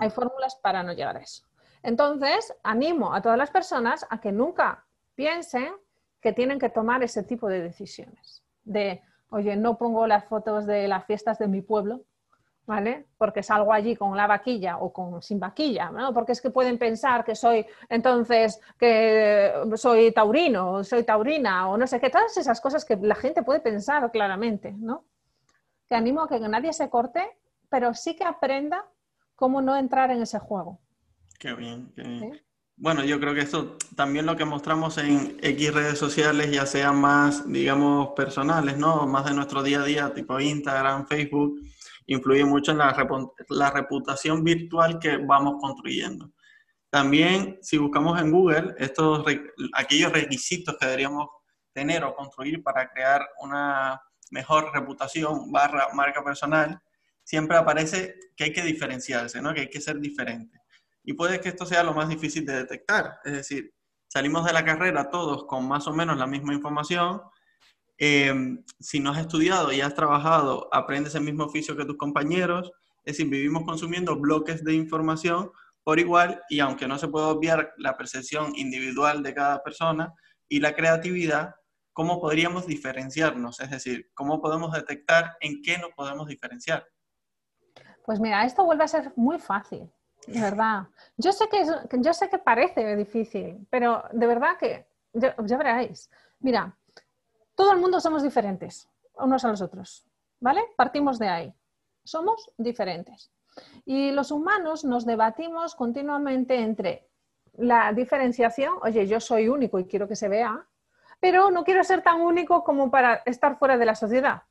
[0.00, 1.44] Hay fórmulas para no llegar a eso.
[1.82, 5.74] Entonces, animo a todas las personas a que nunca piensen
[6.20, 8.42] que tienen que tomar ese tipo de decisiones.
[8.64, 12.02] De, oye, no pongo las fotos de las fiestas de mi pueblo,
[12.66, 13.06] ¿vale?
[13.16, 16.12] Porque salgo allí con la vaquilla o con sin vaquilla, ¿no?
[16.12, 21.76] Porque es que pueden pensar que soy entonces que soy taurino o soy taurina o
[21.76, 25.04] no sé qué, todas esas cosas que la gente puede pensar claramente, ¿no?
[25.88, 27.22] Que animo a que nadie se corte,
[27.68, 28.84] pero sí que aprenda
[29.36, 30.80] cómo no entrar en ese juego.
[31.38, 32.45] Qué bien, qué bien.
[32.78, 37.00] Bueno, yo creo que esto también lo que mostramos en X redes sociales, ya sean
[37.00, 39.06] más, digamos, personales, ¿no?
[39.06, 41.58] Más de nuestro día a día, tipo Instagram, Facebook,
[42.06, 46.30] influye mucho en la, reputación virtual que vamos construyendo.
[46.90, 49.24] También, si buscamos en Google, estos,
[49.72, 51.28] aquellos requisitos que deberíamos
[51.72, 56.78] tener o construir para crear una mejor reputación barra marca personal,
[57.24, 59.54] siempre aparece que hay que diferenciarse, ¿no?
[59.54, 60.60] que hay que ser diferente.
[61.06, 63.20] Y puede que esto sea lo más difícil de detectar.
[63.24, 63.72] Es decir,
[64.06, 67.22] salimos de la carrera todos con más o menos la misma información,
[67.98, 72.70] Em, si no has estudiado y has trabajado, aprendes el mismo oficio que tus compañeros.
[73.04, 75.50] Es decir, vivimos consumiendo bloques de información
[75.82, 80.12] por igual y aunque no se puede obviar la percepción individual de cada persona
[80.48, 81.54] y la creatividad,
[81.92, 83.60] ¿cómo podríamos diferenciarnos?
[83.60, 86.86] Es decir, ¿cómo podemos detectar en qué nos podemos diferenciar?
[88.04, 89.90] Pues mira, esto vuelve a ser muy fácil,
[90.26, 90.88] verdad.
[91.16, 91.64] Yo sé que,
[91.98, 96.10] yo sé que parece difícil, pero de verdad que ya, ya veréis.
[96.40, 96.76] Mira,
[97.54, 100.06] todo el mundo somos diferentes, unos a los otros,
[100.40, 100.62] ¿vale?
[100.76, 101.54] Partimos de ahí.
[102.04, 103.30] Somos diferentes.
[103.84, 107.08] Y los humanos nos debatimos continuamente entre
[107.54, 110.66] la diferenciación, oye, yo soy único y quiero que se vea,
[111.20, 114.42] pero no quiero ser tan único como para estar fuera de la sociedad.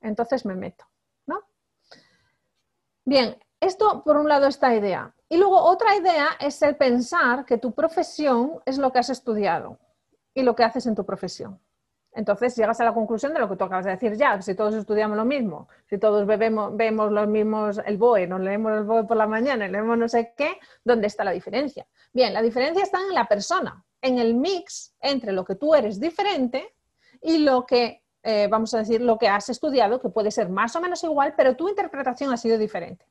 [0.00, 0.86] Entonces me meto,
[1.26, 1.42] ¿no?
[3.04, 5.14] Bien, esto por un lado esta idea.
[5.28, 9.78] Y luego otra idea es el pensar que tu profesión es lo que has estudiado
[10.34, 11.60] y lo que haces en tu profesión.
[12.12, 14.74] Entonces llegas a la conclusión de lo que tú acabas de decir ya, si todos
[14.74, 19.04] estudiamos lo mismo, si todos bebemos, vemos los mismos, el BOE, nos leemos el BOE
[19.04, 21.86] por la mañana, leemos no sé qué, ¿dónde está la diferencia?
[22.14, 26.00] Bien, la diferencia está en la persona, en el mix entre lo que tú eres
[26.00, 26.74] diferente
[27.20, 30.74] y lo que, eh, vamos a decir, lo que has estudiado, que puede ser más
[30.74, 33.04] o menos igual, pero tu interpretación ha sido diferente.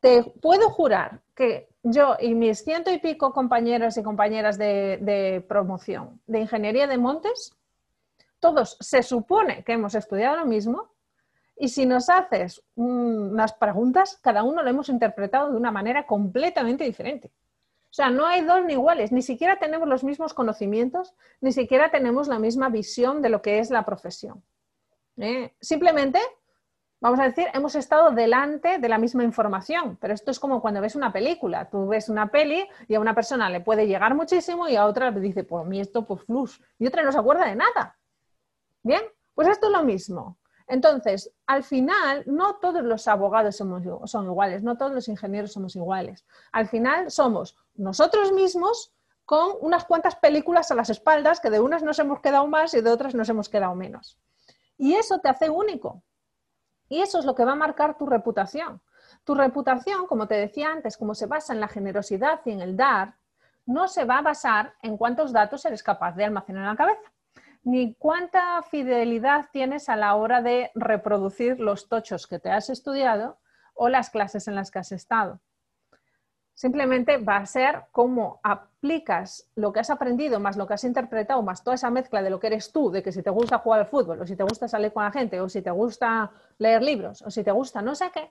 [0.00, 6.20] Te puedo jurar que yo y mis ciento y pico compañeros y compañeras de promoción
[6.26, 7.56] de ingeniería de montes
[8.40, 10.90] todos se supone que hemos estudiado lo mismo
[11.56, 16.84] y si nos haces unas preguntas, cada uno lo hemos interpretado de una manera completamente
[16.84, 17.30] diferente.
[17.90, 21.90] O sea, no hay dos ni iguales, ni siquiera tenemos los mismos conocimientos, ni siquiera
[21.90, 24.42] tenemos la misma visión de lo que es la profesión.
[25.18, 25.52] ¿eh?
[25.60, 26.18] Simplemente,
[27.00, 30.80] vamos a decir, hemos estado delante de la misma información, pero esto es como cuando
[30.80, 31.68] ves una película.
[31.68, 35.10] Tú ves una peli y a una persona le puede llegar muchísimo y a otra
[35.10, 37.96] le dice, pues mí esto, pues flus, y otra no se acuerda de nada.
[38.82, 39.02] Bien,
[39.34, 40.38] pues esto es lo mismo.
[40.66, 46.24] Entonces, al final, no todos los abogados son iguales, no todos los ingenieros somos iguales.
[46.52, 48.92] Al final somos nosotros mismos
[49.24, 52.82] con unas cuantas películas a las espaldas que de unas nos hemos quedado más y
[52.82, 54.16] de otras nos hemos quedado menos.
[54.78, 56.02] Y eso te hace único.
[56.90, 58.82] Y eso es lo que va a marcar tu reputación.
[59.24, 62.76] Tu reputación, como te decía antes, como se basa en la generosidad y en el
[62.76, 63.14] dar,
[63.64, 67.10] no se va a basar en cuántos datos eres capaz de almacenar en la cabeza
[67.62, 73.38] ni cuánta fidelidad tienes a la hora de reproducir los tochos que te has estudiado
[73.74, 75.40] o las clases en las que has estado.
[76.60, 81.40] Simplemente va a ser cómo aplicas lo que has aprendido, más lo que has interpretado,
[81.40, 83.80] más toda esa mezcla de lo que eres tú, de que si te gusta jugar
[83.80, 86.82] al fútbol, o si te gusta salir con la gente, o si te gusta leer
[86.82, 88.30] libros, o si te gusta no sé qué,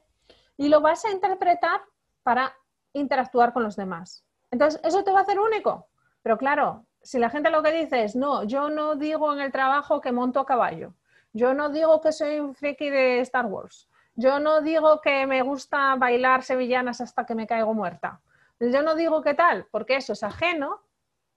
[0.58, 1.82] y lo vas a interpretar
[2.22, 2.54] para
[2.94, 4.24] interactuar con los demás.
[4.52, 5.88] Entonces, ¿eso te va a hacer único?
[6.22, 9.52] Pero claro, si la gente lo que dice es, no, yo no digo en el
[9.52, 10.94] trabajo que monto a caballo,
[11.34, 13.90] yo no digo que soy un friki de Star Wars,
[14.20, 18.20] yo no digo que me gusta bailar sevillanas hasta que me caigo muerta.
[18.60, 20.82] Yo no digo qué tal, porque eso es ajeno,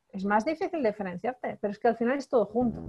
[0.08, 2.82] es más difícil diferenciarte, pero es que al final es todo junto.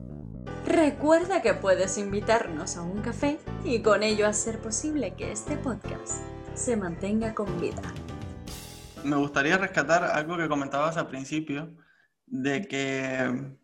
[0.66, 6.24] Recuerda que puedes invitarnos a un café y con ello hacer posible que este podcast
[6.56, 7.84] se mantenga con vida.
[9.04, 11.76] Me gustaría rescatar algo que comentabas al principio,
[12.26, 13.58] de que,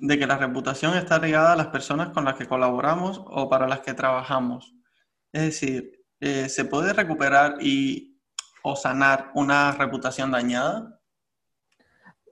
[0.00, 3.68] de que la reputación está ligada a las personas con las que colaboramos o para
[3.68, 4.74] las que trabajamos.
[5.32, 8.20] Es decir, eh, ¿se puede recuperar y,
[8.62, 11.00] o sanar una reputación dañada?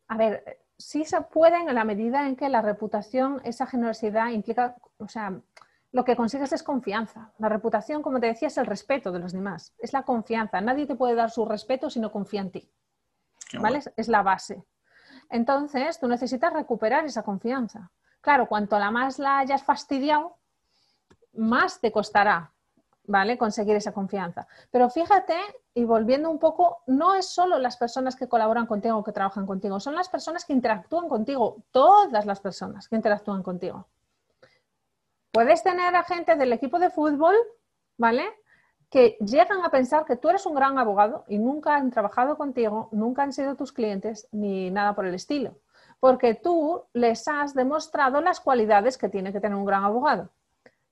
[0.06, 4.76] A ver, sí se puede en la medida en que la reputación, esa generosidad implica,
[4.98, 5.40] o sea,
[5.92, 7.32] lo que consigues es confianza.
[7.38, 10.60] La reputación, como te decía, es el respeto de los demás, es la confianza.
[10.60, 12.70] Nadie te puede dar su respeto si no confía en ti.
[13.58, 13.80] ¿Vale?
[13.96, 14.62] Es la base.
[15.28, 17.90] Entonces, tú necesitas recuperar esa confianza.
[18.20, 20.36] Claro, cuanto la más la hayas fastidiado,
[21.32, 22.52] más te costará
[23.11, 23.37] ¿vale?
[23.37, 24.46] Conseguir esa confianza.
[24.70, 25.35] Pero fíjate,
[25.75, 29.46] y volviendo un poco, no es solo las personas que colaboran contigo o que trabajan
[29.46, 33.88] contigo, son las personas que interactúan contigo, todas las personas que interactúan contigo.
[35.33, 37.35] Puedes tener a gente del equipo de fútbol,
[37.99, 38.25] ¿vale?
[38.88, 42.90] Que llegan a pensar que tú eres un gran abogado y nunca han trabajado contigo,
[42.92, 45.57] nunca han sido tus clientes ni nada por el estilo,
[45.99, 50.31] porque tú les has demostrado las cualidades que tiene que tener un gran abogado,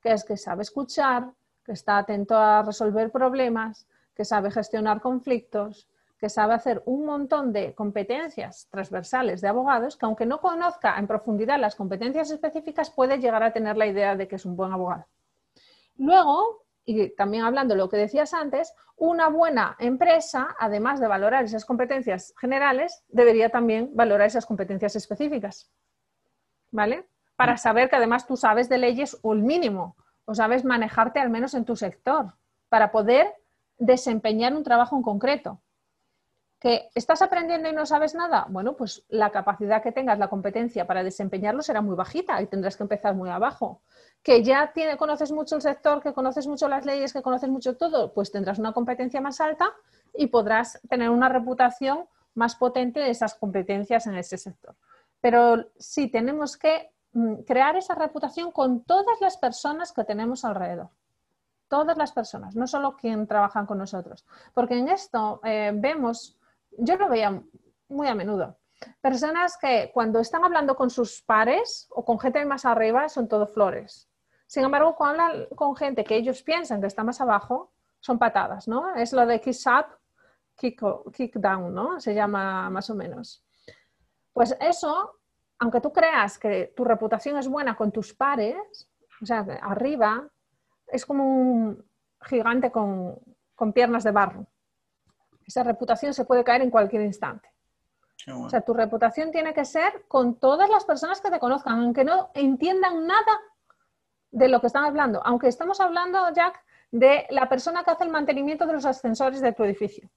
[0.02, 1.32] que es que sabe escuchar,
[1.68, 5.86] que está atento a resolver problemas, que sabe gestionar conflictos,
[6.18, 11.06] que sabe hacer un montón de competencias transversales de abogados, que aunque no conozca en
[11.06, 14.72] profundidad las competencias específicas, puede llegar a tener la idea de que es un buen
[14.72, 15.04] abogado.
[15.98, 21.44] Luego, y también hablando de lo que decías antes, una buena empresa, además de valorar
[21.44, 25.70] esas competencias generales, debería también valorar esas competencias específicas.
[26.70, 27.04] ¿Vale?
[27.36, 29.96] Para saber que además tú sabes de leyes o el mínimo,
[30.28, 32.34] o sabes manejarte al menos en tu sector
[32.68, 33.34] para poder
[33.78, 35.62] desempeñar un trabajo en concreto.
[36.60, 38.44] ¿Que estás aprendiendo y no sabes nada?
[38.50, 42.76] Bueno, pues la capacidad que tengas, la competencia para desempeñarlo será muy bajita y tendrás
[42.76, 43.80] que empezar muy abajo.
[44.22, 47.78] ¿Que ya tiene, conoces mucho el sector, que conoces mucho las leyes, que conoces mucho
[47.78, 48.12] todo?
[48.12, 49.72] Pues tendrás una competencia más alta
[50.12, 54.76] y podrás tener una reputación más potente de esas competencias en ese sector.
[55.22, 56.90] Pero sí tenemos que
[57.46, 60.90] crear esa reputación con todas las personas que tenemos alrededor.
[61.68, 64.24] Todas las personas, no solo quien trabajan con nosotros.
[64.54, 66.38] Porque en esto eh, vemos,
[66.78, 67.42] yo lo veía
[67.88, 68.56] muy a menudo,
[69.00, 73.46] personas que cuando están hablando con sus pares o con gente más arriba son todo
[73.46, 74.08] flores.
[74.46, 78.68] Sin embargo, cuando hablan con gente que ellos piensan que está más abajo, son patadas,
[78.68, 78.94] ¿no?
[78.94, 79.86] Es lo de kick up,
[80.56, 80.80] kick,
[81.12, 82.00] kick down, ¿no?
[82.00, 83.44] Se llama más o menos.
[84.32, 85.17] Pues eso
[85.58, 88.88] aunque tú creas que tu reputación es buena con tus pares,
[89.20, 90.28] o sea, arriba,
[90.86, 91.84] es como un
[92.22, 93.18] gigante con,
[93.74, 94.46] piernas de barro.
[95.44, 97.48] Esa reputación se puede caer en cualquier instante.
[98.32, 102.04] O sea, tu reputación tiene que ser con todas las personas que te conozcan, aunque
[102.04, 103.40] no entiendan nada
[104.30, 105.20] de lo que están hablando.
[105.24, 109.52] Aunque estamos hablando, Jack, de la persona que hace el mantenimiento de los ascensores de
[109.52, 110.08] tu edificio.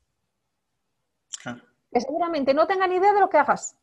[1.92, 3.76] Que seguramente no tenga ni idea de lo que hagas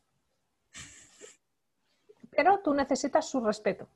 [2.39, 3.89] pero tú necesitas su respeto.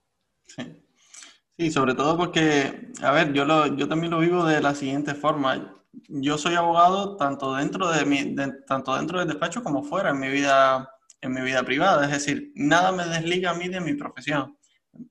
[0.45, 1.71] Sí.
[1.71, 5.73] sobre todo porque, a ver, yo, lo, yo también lo vivo de la siguiente forma.
[6.09, 8.35] Yo soy abogado tanto dentro, de mi,
[8.67, 12.03] tanto dentro del despacho como fuera en mi, vida, en mi vida privada.
[12.03, 14.57] Es decir, nada me desliga a mí de mi profesión.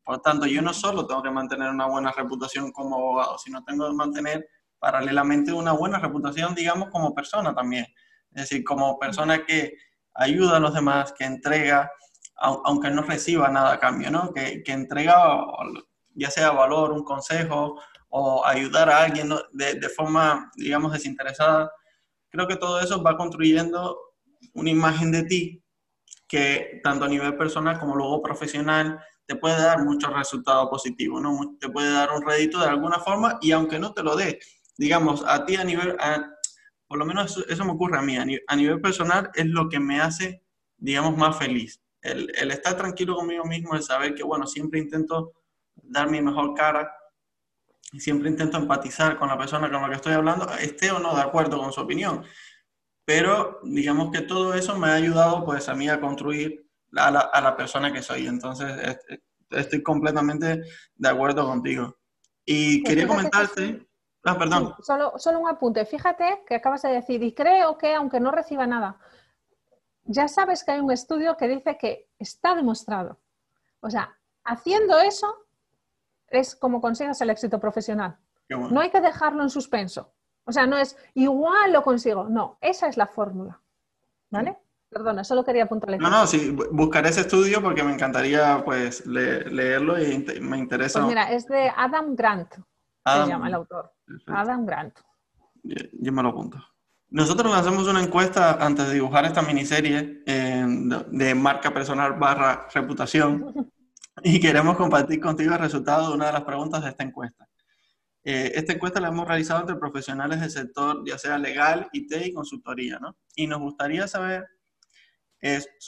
[0.05, 3.89] Por tanto, yo no solo tengo que mantener una buena reputación como abogado, sino tengo
[3.89, 4.47] que mantener
[4.79, 7.87] paralelamente una buena reputación, digamos, como persona también.
[8.33, 9.79] Es decir, como persona que
[10.13, 11.91] ayuda a los demás, que entrega,
[12.37, 14.33] aunque no reciba nada a cambio, ¿no?
[14.33, 15.15] Que, que entrega
[16.15, 21.73] ya sea valor, un consejo o ayudar a alguien de, de, forma, digamos, desinteresada.
[22.29, 23.99] Creo que todo eso va construyendo
[24.55, 25.65] una imagen de ti
[26.29, 31.57] que tanto a nivel personal como luego profesional te puede dar muchos resultados positivos, ¿no?
[31.59, 34.41] Te puede dar un rédito de alguna forma y aunque no te lo dé,
[34.77, 35.97] digamos, a ti a nivel,
[36.87, 39.79] por lo menos eso, me ocurre a mí, a, a nivel personal es lo que
[39.79, 40.43] me hace,
[40.77, 45.33] digamos, más feliz El, el estar tranquilo conmigo mismo, el saber que, bueno, siempre intento
[45.75, 46.93] dar mi mejor cara
[47.93, 51.15] y siempre intento empatizar con la persona con la que estoy hablando, esté o no
[51.15, 52.25] de acuerdo con su opinión.
[53.05, 57.21] Pero digamos que todo eso me ha ayudado pues a mí a construir a la,
[57.21, 58.27] a la persona que soy.
[58.27, 58.99] Entonces
[59.51, 60.63] estoy completamente
[60.95, 61.99] de acuerdo contigo.
[62.45, 63.87] Y quería comentarte...
[64.25, 64.73] Ah, perdón.
[64.83, 65.85] solo, solo un apunte.
[65.85, 69.01] Fíjate que acabas de decir, y creo que aunque no reciba nada,
[70.05, 73.19] ya sabes que hay un estudio que dice que está demostrado.
[73.81, 75.47] O sea, haciendo eso
[76.29, 78.17] es como consigas el éxito profesional.
[78.49, 80.13] No hay que dejarlo en suspenso.
[80.45, 82.25] O sea, no es igual lo consigo.
[82.29, 83.61] No, esa es la fórmula.
[84.31, 84.59] ¿Vale?
[84.89, 85.97] Perdona, solo quería apuntarle.
[85.99, 91.01] No, no, sí, buscaré ese estudio porque me encantaría pues leerlo y me interesa.
[91.01, 93.91] Pues mira, es de Adam Grant, se llama el autor.
[94.27, 94.99] Adam Grant.
[95.63, 96.59] Yo, me lo apunto.
[97.13, 100.65] Nosotros lanzamos una encuesta antes de dibujar esta miniserie eh,
[101.11, 103.71] de marca personal barra reputación
[104.25, 107.47] y queremos compartir contigo el resultado de una de las preguntas de esta encuesta.
[108.25, 112.33] Eh, esta encuesta la hemos realizado entre profesionales del sector, ya sea legal, IT y
[112.33, 113.15] consultoría, ¿no?
[113.37, 114.47] Y nos gustaría saber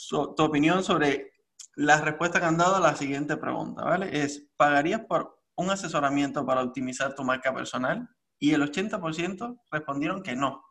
[0.07, 1.31] tu opinión sobre
[1.75, 4.21] la respuesta que han dado a la siguiente pregunta, ¿vale?
[4.21, 8.07] Es, ¿pagarías por un asesoramiento para optimizar tu marca personal?
[8.37, 10.61] Y el 80% respondieron que no.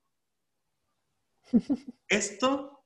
[2.08, 2.84] Esto,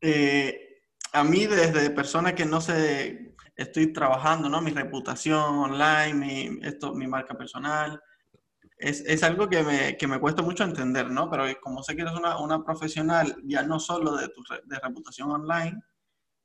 [0.00, 4.60] eh, a mí desde persona que no se estoy trabajando, ¿no?
[4.60, 8.00] Mi reputación online, mi, esto, mi marca personal.
[8.76, 11.28] Es, es algo que me, que me, cuesta mucho entender, ¿no?
[11.28, 15.32] Pero como sé que eres una, una profesional ya no solo de, tu, de reputación
[15.32, 15.80] online,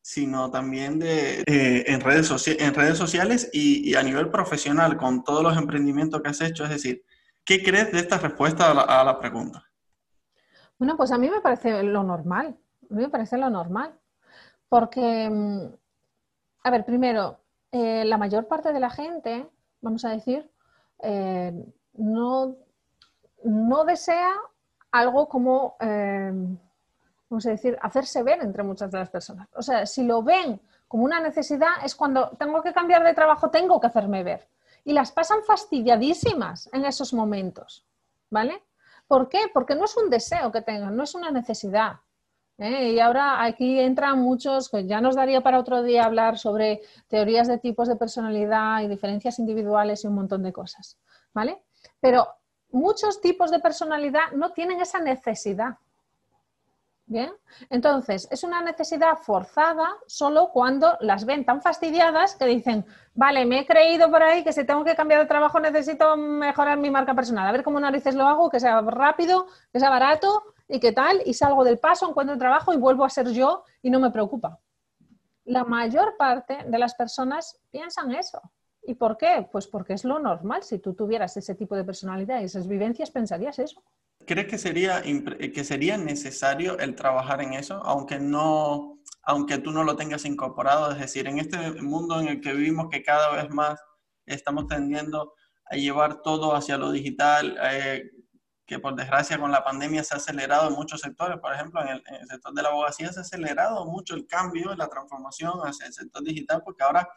[0.01, 5.23] sino también de, eh, en, redes en redes sociales y, y, a nivel profesional con
[5.23, 6.63] todos los emprendimientos que has hecho.
[6.63, 7.03] Es decir,
[7.45, 9.72] ¿qué crees de esta respuesta a la, a la pregunta?
[10.84, 12.57] Bueno, pues a mí me parece lo normal.
[12.91, 13.97] A mí me parece lo normal.
[14.67, 15.67] Porque mm,
[16.61, 17.39] a ver, primero,
[17.71, 20.51] eh, la mayor parte de la gente, vamos a decir,
[21.01, 21.53] eh,
[21.93, 22.57] no,
[23.45, 24.34] no, desea
[24.91, 26.34] algo como, eh,
[27.29, 29.47] vamos a decir, hacerse ver entre muchas de las personas.
[29.55, 30.59] O sea, si lo ven
[30.89, 34.49] como una necesidad, es cuando tengo que cambiar de trabajo, tengo que hacerme ver.
[34.84, 37.88] Y las pasan fastidiadísimas en esos momentos,
[38.29, 38.61] ¿vale?
[39.08, 39.39] ¿Por qué?
[39.54, 41.99] Porque no es un deseo que tengan, no es una necesidad.
[42.58, 42.91] ¿eh?
[42.91, 47.58] Y ahora aquí entran muchos, ya nos daría para otro día hablar sobre teorías de
[47.58, 50.97] tipos de personalidad y diferencias individuales y un montón de cosas,
[51.34, 51.64] ¿vale?
[51.99, 52.28] Pero
[52.72, 55.78] muchos tipos de personalidad no tienen esa necesidad.
[57.06, 57.32] Bien,
[57.70, 63.60] entonces es una necesidad forzada solo cuando las ven tan fastidiadas que dicen, vale, me
[63.60, 67.14] he creído por ahí que si tengo que cambiar de trabajo necesito mejorar mi marca
[67.14, 70.93] personal, a ver cómo narices lo hago, que sea rápido, que sea barato y qué
[70.93, 74.10] tal, y salgo del paso, encuentro trabajo y vuelvo a ser yo y no me
[74.10, 74.60] preocupa.
[75.43, 78.41] La mayor parte de las personas piensan eso.
[78.82, 79.47] ¿Y por qué?
[79.51, 80.64] Pues porque es lo normal.
[80.64, 83.84] Si tú tuvieras ese tipo de personalidad y esas vivencias, pensarías eso.
[84.26, 89.84] ¿Crees que sería, que sería necesario el trabajar en eso, aunque, no, aunque tú no
[89.84, 90.91] lo tengas incorporado?
[90.91, 93.80] Es decir, en este mundo en el que vivimos, que cada vez más
[94.26, 95.34] estamos tendiendo
[95.65, 98.03] a llevar todo hacia lo digital, eh,
[98.65, 101.89] que por desgracia con la pandemia se ha acelerado en muchos sectores, por ejemplo, en
[101.89, 105.93] el, sector de la abogacía se ha acelerado mucho el cambio, la transformación hacia el
[105.93, 107.09] sector digital, porque ahora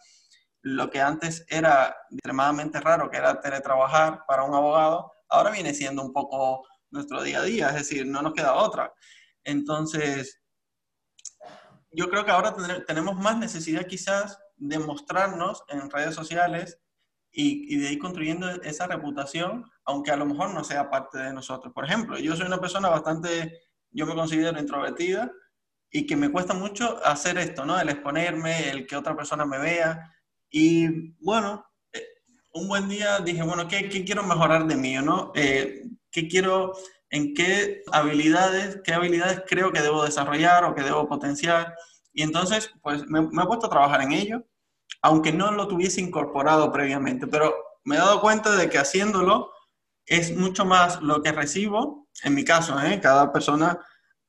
[0.63, 6.03] lo que antes era extremadamente raro, que era teletrabajar para un abogado, ahora viene siendo
[6.03, 6.65] un poco
[6.97, 8.93] nuestro día a día, es decir, no nos queda otra.
[9.45, 10.41] Entonces,
[11.93, 12.55] yo creo que ahora
[12.87, 16.79] tenemos más necesidad quizás de mostrarnos en redes sociales
[17.31, 21.73] y, de ir construyendo esa reputación, aunque a lo mejor no sea parte de nosotros.
[21.73, 25.31] Por ejemplo, yo soy una persona bastante, yo me considero introvertida
[25.91, 27.79] y que me cuesta mucho hacer esto, ¿no?
[27.79, 30.15] El exponerme, el que otra persona me vea.
[30.51, 32.07] Y bueno, eh,
[32.55, 35.33] un buen día dije, bueno, ¿qué, quiero mejorar de mí, ¿no?
[35.35, 35.85] Eh,
[36.17, 36.73] ¿Qué quiero,
[37.11, 41.75] en qué habilidades, qué habilidades creo que debo desarrollar o que debo potenciar?
[42.13, 44.43] Y entonces, pues me, me he puesto a trabajar en ello
[45.03, 47.55] aunque no lo tuviese incorporado previamente, pero
[47.85, 49.53] me he dado cuenta de que haciéndolo
[50.05, 53.01] es mucho más lo que recibo, en mi caso, ¿eh?
[53.01, 53.79] cada persona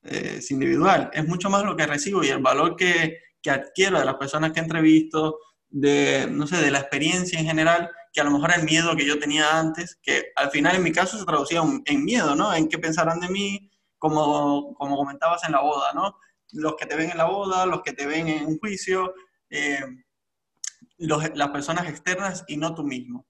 [0.02, 3.98] eh, es individual, es mucho más lo que recibo y el valor que, que adquiero
[3.98, 8.24] de las personas que entrevisto, de, no sé, de la experiencia en general, que a
[8.24, 11.24] lo mejor el miedo que yo tenía antes, que al final en mi caso se
[11.24, 12.54] traducía en miedo, ¿no?
[12.54, 16.16] En qué pensarán de mí, como, como comentabas en la boda, ¿no?
[16.52, 19.14] Los que te ven en la boda, los que te ven en un juicio,
[19.50, 19.84] eh,
[20.98, 23.26] las personas externas y no tú mismo.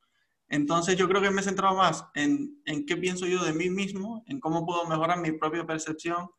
[0.48, 3.68] Entonces yo creo que me he centrado más en, en qué pienso yo de mí
[3.68, 6.30] mismo, en cómo puedo mejorar mi propia percepción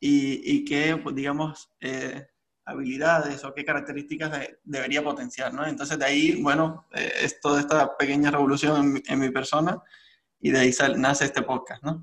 [0.00, 2.26] y, y qué, pues, digamos, eh,
[2.64, 5.66] habilidades o qué características debería potenciar, ¿no?
[5.66, 9.82] Entonces de ahí, bueno, eh, es toda esta pequeña revolución en mi, persona
[10.40, 12.00] y de ahí nace este podcast, ¿no?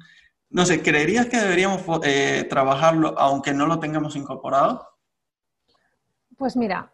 [0.49, 4.87] No sé, ¿creerías que deberíamos eh, trabajarlo aunque no lo tengamos incorporado?
[6.37, 6.91] Pues mira,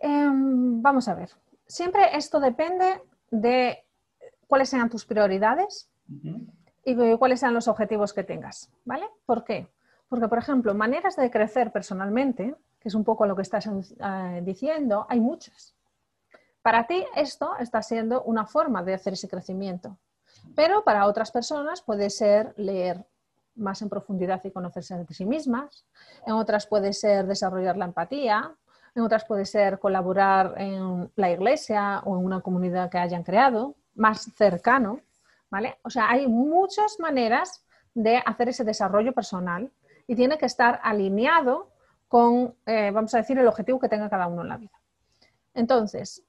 [0.00, 1.30] em, vamos a ver.
[1.66, 3.84] Siempre esto depende de
[4.46, 5.88] cuáles sean tus prioridades
[6.84, 9.06] y cuáles sean los objetivos que tengas, ¿vale?
[9.24, 9.68] ¿Por qué?
[10.08, 14.40] Porque, por ejemplo, maneras de crecer personalmente, que es un poco lo que estás eh,
[14.44, 15.74] diciendo, hay muchas.
[16.62, 19.98] Para ti esto está siendo una forma de hacer ese crecimiento,
[20.54, 23.04] pero para otras personas puede ser leer
[23.54, 25.86] más en profundidad y conocerse de sí mismas,
[26.26, 28.54] en otras puede ser desarrollar la empatía,
[28.94, 33.74] en otras puede ser colaborar en la iglesia o en una comunidad que hayan creado,
[33.94, 35.00] más cercano,
[35.50, 35.78] ¿vale?
[35.82, 39.70] O sea, hay muchas maneras de hacer ese desarrollo personal
[40.06, 41.70] y tiene que estar alineado
[42.08, 44.80] con, eh, vamos a decir, el objetivo que tenga cada uno en la vida.
[45.54, 46.24] Entonces,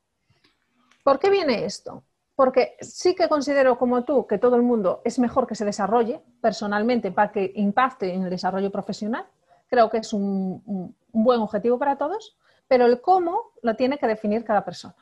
[1.03, 2.03] ¿por qué viene esto?
[2.35, 6.21] Porque sí que considero como tú que todo el mundo es mejor que se desarrolle
[6.41, 9.25] personalmente para que impacte en el desarrollo profesional.
[9.67, 14.07] Creo que es un, un buen objetivo para todos, pero el cómo lo tiene que
[14.07, 14.95] definir cada persona.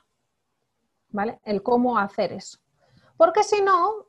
[1.09, 1.39] ¿Vale?
[1.43, 2.59] El cómo hacer eso.
[3.17, 4.07] Porque si no,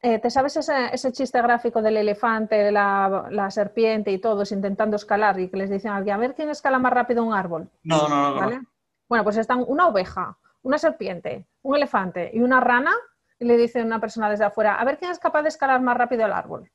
[0.00, 5.48] eh, ¿te sabes ese, chiste gráfico del elefante, la, serpiente y todos intentando escalar y
[5.48, 7.68] que les dicen a alguien, a ver quién escala más rápido un árbol?
[7.82, 8.40] No, no, no.
[8.40, 8.60] ¿Vale?
[9.08, 12.92] Bueno, pues están una oveja, una serpiente, un elefante y una rana
[13.40, 15.96] y le dice una persona desde afuera, a ver quién es capaz de escalar más
[15.96, 16.70] rápido el árbol.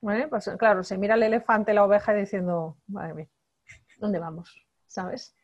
[0.00, 0.28] ¿Vale?
[0.28, 3.28] Pues claro, se mira el elefante, la oveja diciendo, madre mía,
[3.98, 4.64] ¿dónde vamos?
[4.86, 5.34] ¿Sabes?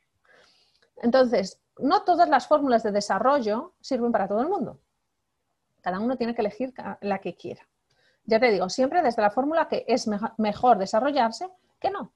[0.96, 4.78] Entonces, no todas las fórmulas de desarrollo sirven para todo el mundo.
[5.82, 6.72] Cada uno tiene que elegir
[7.02, 7.68] la que quiera.
[8.24, 10.08] Ya te digo, siempre desde la fórmula que es
[10.38, 12.14] mejor desarrollarse que no.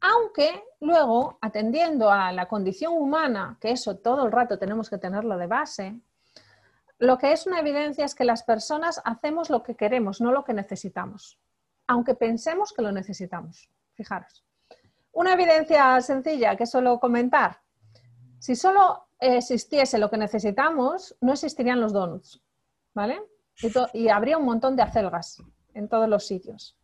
[0.00, 5.36] Aunque luego, atendiendo a la condición humana, que eso todo el rato tenemos que tenerlo
[5.36, 6.00] de base,
[6.98, 10.44] lo que es una evidencia es que las personas hacemos lo que queremos, no lo
[10.44, 11.40] que necesitamos,
[11.86, 13.70] aunque pensemos que lo necesitamos.
[13.94, 14.44] Fijaros.
[15.12, 17.62] Una evidencia sencilla que suelo comentar.
[18.38, 22.40] Si solo existiese lo que necesitamos, no existirían los donuts.
[22.94, 23.20] ¿Vale?
[23.94, 25.42] Y, habría un montón de acelgas
[25.74, 26.76] en todos los sitios.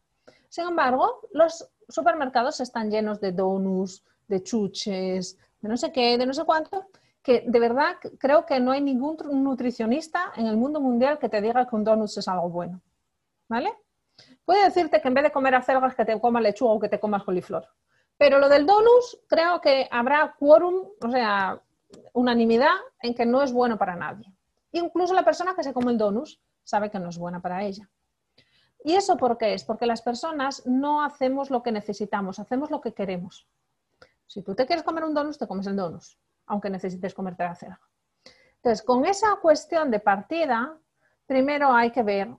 [0.49, 6.27] Sin embargo, los supermercados están llenos de donuts, de chuches, de no sé qué, de
[6.27, 6.89] no sé cuánto,
[7.23, 11.41] que de verdad creo que no hay ningún nutricionista en el mundo mundial que te
[11.41, 12.81] diga que un donut es algo bueno.
[13.49, 13.73] ¿Vale?
[14.45, 17.01] Puede decirte que en vez de comer acelgas que te comas lechuga o que te
[17.01, 17.67] comas coliflor.
[18.17, 21.61] Pero lo del donut creo que habrá quórum, o sea,
[22.13, 24.34] unanimidad en que no es bueno para nadie.
[24.75, 27.89] Incluso la persona que se come el donus sabe que no es buena para ella.
[28.83, 29.65] ¿Y eso por qué es?
[29.65, 33.49] Porque las personas no hacemos lo que necesitamos, hacemos lo que queremos.
[34.27, 37.55] Si tú te quieres comer un donus, te comes el donus, aunque necesites comerte la
[37.55, 37.81] cera.
[38.57, 40.77] Entonces, con esa cuestión de partida,
[41.25, 42.35] primero hay que ver,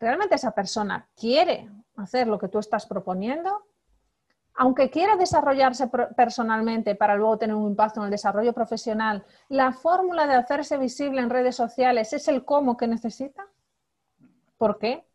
[0.00, 3.67] ¿realmente esa persona quiere hacer lo que tú estás proponiendo?
[4.60, 10.26] Aunque quiera desarrollarse personalmente para luego tener un impacto en el desarrollo profesional, la fórmula
[10.26, 13.46] de hacerse visible en redes sociales es el cómo que necesita.
[14.56, 15.06] ¿Por qué?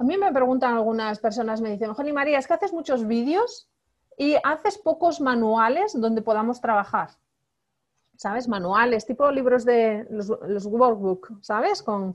[0.00, 3.68] A mí me preguntan algunas personas, me dicen, Joni María, es que haces muchos vídeos
[4.18, 7.10] y haces pocos manuales donde podamos trabajar.
[8.16, 8.48] ¿Sabes?
[8.48, 11.84] Manuales, tipo libros de los, los workbook, ¿sabes?
[11.84, 12.14] Con,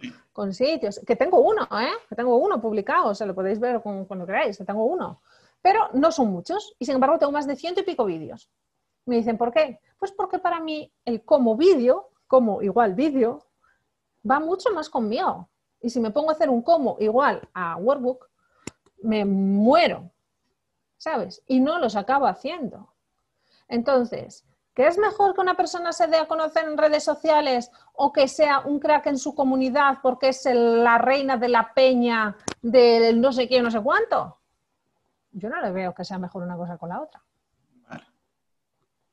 [0.51, 0.99] sitios.
[1.07, 1.93] Que tengo uno, ¿eh?
[2.09, 5.21] Que tengo uno publicado, o sea, lo podéis ver cuando queráis, que tengo uno
[5.67, 8.49] pero no son muchos y sin embargo tengo más de ciento y pico vídeos.
[9.05, 9.81] Me dicen, ¿por qué?
[9.99, 13.45] Pues porque para mí el como vídeo, como igual vídeo,
[14.23, 15.49] va mucho más conmigo.
[15.81, 18.29] Y si me pongo a hacer un como igual a workbook,
[19.01, 20.09] me muero,
[20.95, 21.43] ¿sabes?
[21.47, 22.93] Y no los acabo haciendo.
[23.67, 28.13] Entonces, ¿qué es mejor que una persona se dé a conocer en redes sociales o
[28.13, 33.19] que sea un crack en su comunidad porque es la reina de la peña del
[33.19, 34.37] no sé qué, no sé cuánto?
[35.37, 37.23] Yo no le veo que sea mejor una cosa con la otra.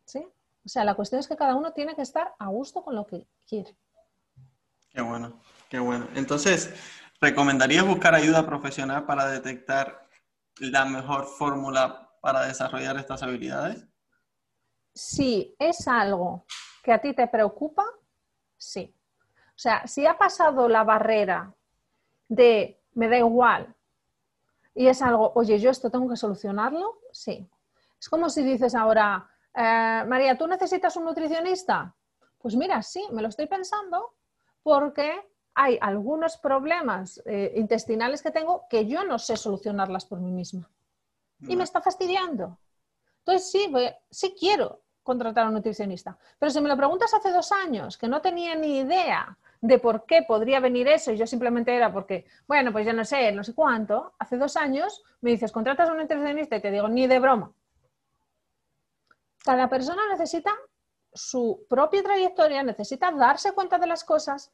[0.05, 0.27] ¿Sí?
[0.64, 3.07] O sea, la cuestión es que cada uno tiene que estar a gusto con lo
[3.07, 3.77] que quiere.
[4.91, 6.09] Qué bueno, qué bueno.
[6.14, 6.75] Entonces,
[7.20, 10.09] ¿recomendarías buscar ayuda profesional para detectar
[10.59, 13.87] la mejor fórmula para desarrollar estas habilidades?
[14.95, 16.47] Si es algo
[16.83, 17.85] que a ti te preocupa,
[18.57, 18.95] sí.
[19.49, 21.53] O sea, si ha pasado la barrera
[22.29, 23.74] de me da igual,
[24.75, 27.49] y es algo, oye, yo esto tengo que solucionarlo, sí.
[27.99, 31.95] Es como si dices ahora, eh, María, ¿tú necesitas un nutricionista?
[32.39, 34.14] Pues mira, sí, me lo estoy pensando
[34.62, 35.12] porque
[35.55, 40.68] hay algunos problemas eh, intestinales que tengo que yo no sé solucionarlas por mí misma.
[41.47, 42.59] Y me está fastidiando.
[43.18, 43.72] Entonces sí,
[44.11, 46.18] sí quiero contratar a un nutricionista.
[46.39, 50.05] Pero si me lo preguntas hace dos años, que no tenía ni idea de por
[50.05, 53.43] qué podría venir eso y yo simplemente era porque, bueno, pues ya no sé, no
[53.43, 57.07] sé cuánto, hace dos años me dices, contratas a un nutricionista y te digo, ni
[57.07, 57.51] de broma.
[59.43, 60.53] Cada persona necesita
[61.15, 64.53] su propia trayectoria, necesita darse cuenta de las cosas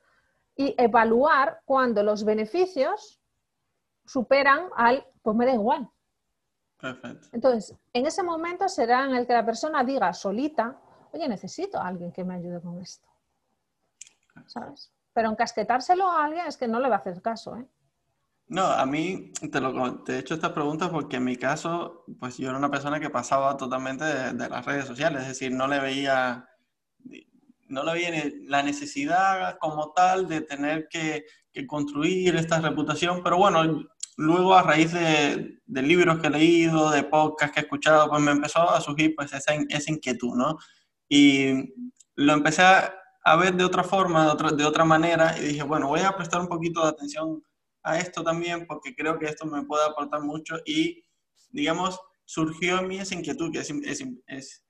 [0.55, 3.21] y evaluar cuando los beneficios
[4.05, 5.91] superan al, pues me da igual.
[6.81, 7.27] Perfecto.
[7.33, 10.81] Entonces, en ese momento será en el que la persona diga solita,
[11.13, 13.09] oye, necesito a alguien que me ayude con esto.
[14.47, 14.93] ¿Sabes?
[15.13, 17.67] Pero encasquetárselo a alguien es que no le va a hacer caso, ¿eh?
[18.51, 22.49] No, a mí te, lo, he hecho estas preguntas porque en mi caso, pues yo
[22.49, 26.49] era una persona que pasaba totalmente de, las redes sociales, es decir, no le veía,
[27.69, 33.37] no le veía la necesidad como tal de tener que, que construir esta reputación, pero
[33.37, 33.85] bueno,
[34.17, 38.33] luego a raíz de, libros que he leído, de podcasts que he escuchado, pues me
[38.33, 40.59] empezó a surgir pues esa, esa inquietud, ¿no?
[41.09, 41.73] Y
[42.17, 42.95] lo empecé a,
[43.37, 46.41] ver de otra forma, de otra, de otra manera, y dije, bueno, voy a prestar
[46.41, 47.43] un poquito de atención
[47.83, 50.57] a esto también porque creo que esto me puede aportar mucho.
[50.65, 51.05] Y,
[51.51, 54.65] digamos, surgió en mí esa inquietud que es, es, es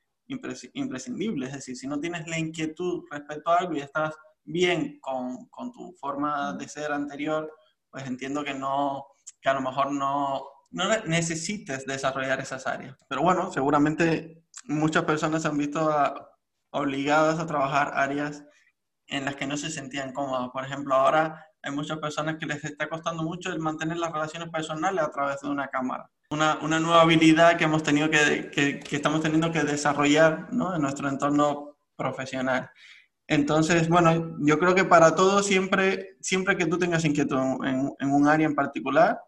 [0.75, 5.47] imprescindible, es decir, si no tienes la inquietud respecto a algo y estás bien con,
[5.47, 7.53] con tu forma de ser anterior,
[7.91, 9.07] pues entiendo que no,
[9.41, 12.97] que a lo mejor no, no necesites desarrollar esas áreas.
[13.09, 15.91] Pero bueno, seguramente muchas personas han visto
[16.71, 18.45] obligadas a trabajar áreas
[19.07, 20.51] en las que no se sentían cómodas.
[20.51, 24.49] Por ejemplo, ahora hay muchas personas que les está costando mucho el mantener las relaciones
[24.51, 26.11] personales a través de una cámara.
[26.31, 30.75] Una, una nueva habilidad que hemos tenido que, que, que estamos teniendo que desarrollar ¿no?
[30.75, 32.71] en nuestro entorno profesional.
[33.27, 38.13] Entonces, bueno, yo creo que para todo siempre, siempre que tú tengas inquietud en, en
[38.13, 39.21] un área en particular,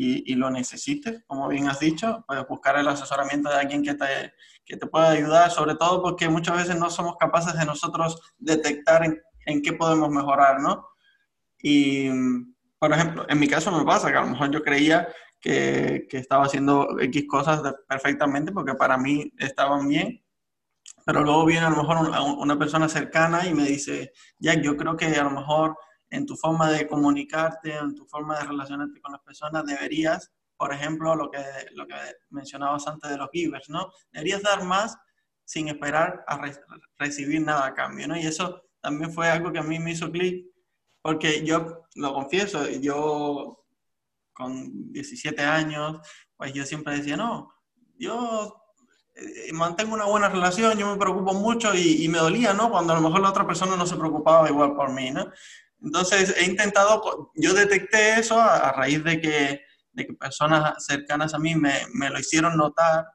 [0.00, 4.32] y, lo necesites, como bien has dicho, puedes buscar el asesoramiento de alguien que te,
[4.68, 9.02] que te pueda ayudar, sobre todo porque muchas veces no somos capaces de nosotros detectar
[9.04, 10.86] en, qué podemos mejorar, ¿no?
[11.58, 12.10] Y,
[12.78, 15.08] por ejemplo, en mi caso me pasa que a lo mejor yo creía
[15.40, 20.22] que, que estaba haciendo X cosas perfectamente porque para mí estaban bien,
[21.06, 24.94] pero luego viene a lo mejor una persona cercana y me dice, Jack, yo creo
[24.94, 25.74] que a lo mejor
[26.10, 30.74] en tu forma de comunicarte, en tu forma de relacionarte con las personas, deberías, por
[30.74, 31.42] ejemplo, lo que,
[31.72, 31.94] lo que
[32.30, 33.92] mencionabas antes de los givers, ¿no?
[34.12, 34.98] Deberías dar más
[35.44, 36.40] sin esperar a
[36.98, 38.16] recibir nada a cambio, ¿no?
[38.16, 40.46] Y eso también fue algo que a mí me hizo clic,
[41.00, 43.64] porque yo, lo confieso, yo
[44.32, 46.00] con 17 años,
[46.36, 47.52] pues yo siempre decía, no,
[47.96, 48.62] yo
[49.14, 52.70] eh, mantengo una buena relación, yo me preocupo mucho y, y, me dolía, ¿no?
[52.70, 55.32] Cuando a lo mejor la otra persona no se preocupaba igual por mí, ¿no?
[55.82, 59.60] Entonces he intentado, yo detecté eso a, raíz de que,
[59.98, 63.06] de que, personas cercanas a mí me, me, lo hicieron notar,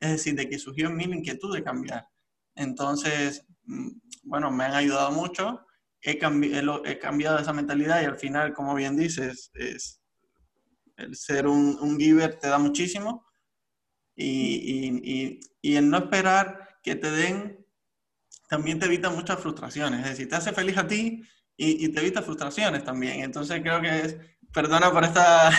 [0.00, 2.08] es decir, de que surgió en mí la inquietud de cambiar.
[2.54, 3.90] Entonces, mm,
[4.24, 5.66] bueno, me han ayudado mucho,
[6.00, 6.52] he, cambi
[6.84, 10.00] he cambiado esa mentalidad y al final, como bien dices, es,
[10.96, 13.26] el ser un, un, giver te da muchísimo
[14.14, 17.66] y, y, y, el no esperar que te den
[18.48, 20.00] también te evita muchas frustraciones.
[20.00, 21.22] Es decir, te hace feliz a ti
[21.56, 23.20] y, te evita frustraciones también.
[23.20, 24.16] Entonces creo que es,
[24.54, 25.50] perdona por esta...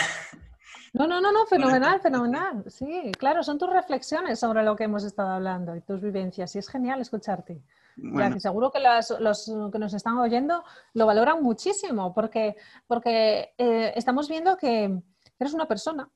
[0.94, 2.64] No, no, no, no, fenomenal, fenomenal.
[2.68, 6.56] Sí, claro, son tus reflexiones sobre lo que hemos estado hablando y tus vivencias.
[6.56, 7.62] Y es genial escucharte.
[7.98, 8.38] Bueno.
[8.40, 8.80] seguro que
[9.20, 12.54] los que nos están oyendo lo valoran muchísimo porque,
[12.86, 15.02] porque eh, estamos viendo que
[15.38, 16.06] eres una persona,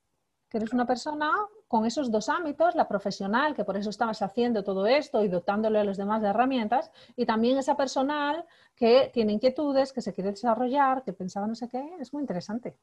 [0.50, 1.30] que eres una persona
[1.70, 5.78] con esos dos ámbitos, la profesional, que por eso estabas haciendo todo esto y dotándole
[5.78, 8.44] a los demás de herramientas, y también esa personal
[8.74, 12.76] que tiene inquietudes, que se quiere desarrollar, que pensaba no sé qué, es muy interesante.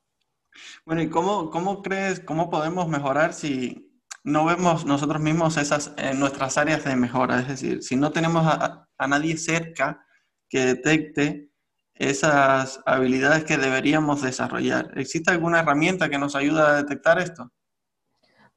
[0.86, 3.92] Bueno, ¿y cómo, cómo crees, cómo podemos mejorar si
[4.24, 7.42] no vemos nosotros mismos esas en nuestras áreas de mejora?
[7.42, 10.08] Es decir, si no tenemos a, a nadie cerca
[10.48, 11.52] que detecte
[11.94, 14.94] esas habilidades que deberíamos desarrollar.
[14.96, 17.52] ¿Existe alguna herramienta que nos ayude a detectar esto?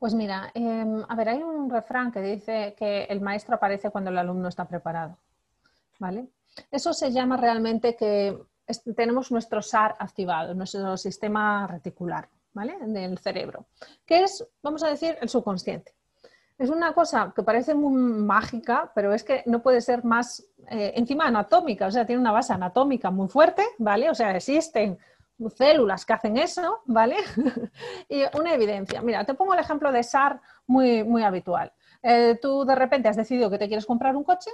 [0.00, 4.08] Pues mira, eh, a ver, hay un refrán que dice que el maestro aparece cuando
[4.08, 5.18] el alumno está preparado.
[5.98, 6.26] ¿Vale?
[6.70, 8.34] Eso se llama realmente que
[8.96, 12.78] tenemos nuestro SAR activado, nuestro sistema reticular, ¿vale?
[12.80, 13.66] Del cerebro,
[14.06, 15.92] que es, vamos a decir, el subconsciente.
[16.56, 20.94] Es una cosa que parece muy mágica, pero es que no puede ser más, eh,
[20.96, 24.08] encima anatómica, o sea, tiene una base anatómica muy fuerte, ¿vale?
[24.08, 24.98] O sea, existen
[25.48, 27.16] células que hacen eso, ¿vale?
[28.08, 29.00] y una evidencia.
[29.00, 31.72] Mira, te pongo el ejemplo de SAR muy, muy habitual.
[32.02, 34.50] Eh, tú de repente has decidido que te quieres comprar un coche,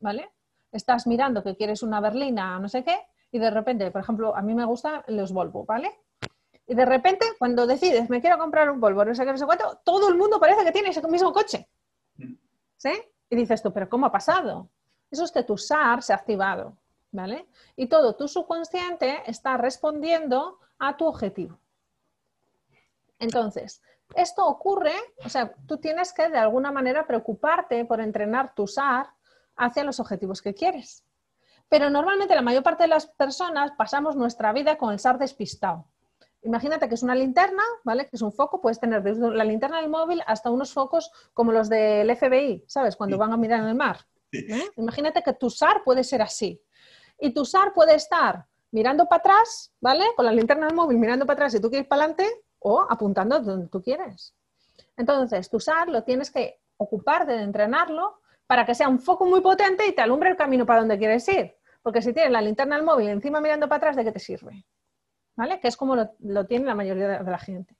[0.00, 0.30] ¿vale?
[0.70, 2.98] Estás mirando que quieres una berlina, no sé qué,
[3.32, 5.98] y de repente, por ejemplo, a mí me gustan los Volvo, ¿vale?
[6.66, 9.46] Y de repente, cuando decides, me quiero comprar un Volvo, no sé qué, no sé
[9.46, 11.68] cuánto, todo el mundo parece que tiene ese mismo coche.
[12.76, 12.92] ¿Sí?
[13.30, 14.68] Y dices tú, ¿pero cómo ha pasado?
[15.10, 16.76] Eso es que tu SAR se ha activado,
[17.10, 17.48] ¿vale?
[17.76, 21.58] Y todo tu subconsciente está respondiendo a tu objetivo.
[23.18, 23.82] Entonces,
[24.14, 24.94] esto ocurre,
[25.24, 29.10] o sea, tú tienes que de alguna manera preocuparte por entrenar tu SAR
[29.56, 31.04] hacia los objetivos que quieres.
[31.68, 35.86] Pero normalmente la mayor parte de las personas pasamos nuestra vida con el SAR despistado.
[36.42, 38.08] Imagínate que es una linterna, ¿vale?
[38.08, 41.52] Que es un foco, puedes tener desde la linterna del móvil hasta unos focos como
[41.52, 42.96] los del FBI, ¿sabes?
[42.96, 44.06] Cuando van a mirar en el mar.
[44.32, 44.70] ¿eh?
[44.76, 46.62] Imagínate que tu SAR puede ser así.
[47.18, 50.04] Y tu SAR puede estar mirando para atrás, ¿vale?
[50.16, 53.40] Con la linterna del móvil mirando para atrás si tú quieres para adelante o apuntando
[53.40, 54.34] donde tú quieres.
[54.96, 59.40] Entonces, tu SAR lo tienes que ocuparte de entrenarlo para que sea un foco muy
[59.40, 61.54] potente y te alumbre el camino para donde quieres ir.
[61.82, 64.64] Porque si tienes la linterna del móvil encima mirando para atrás, ¿de qué te sirve?
[65.36, 65.60] ¿Vale?
[65.60, 67.76] Que es como lo, tiene la mayoría de la gente.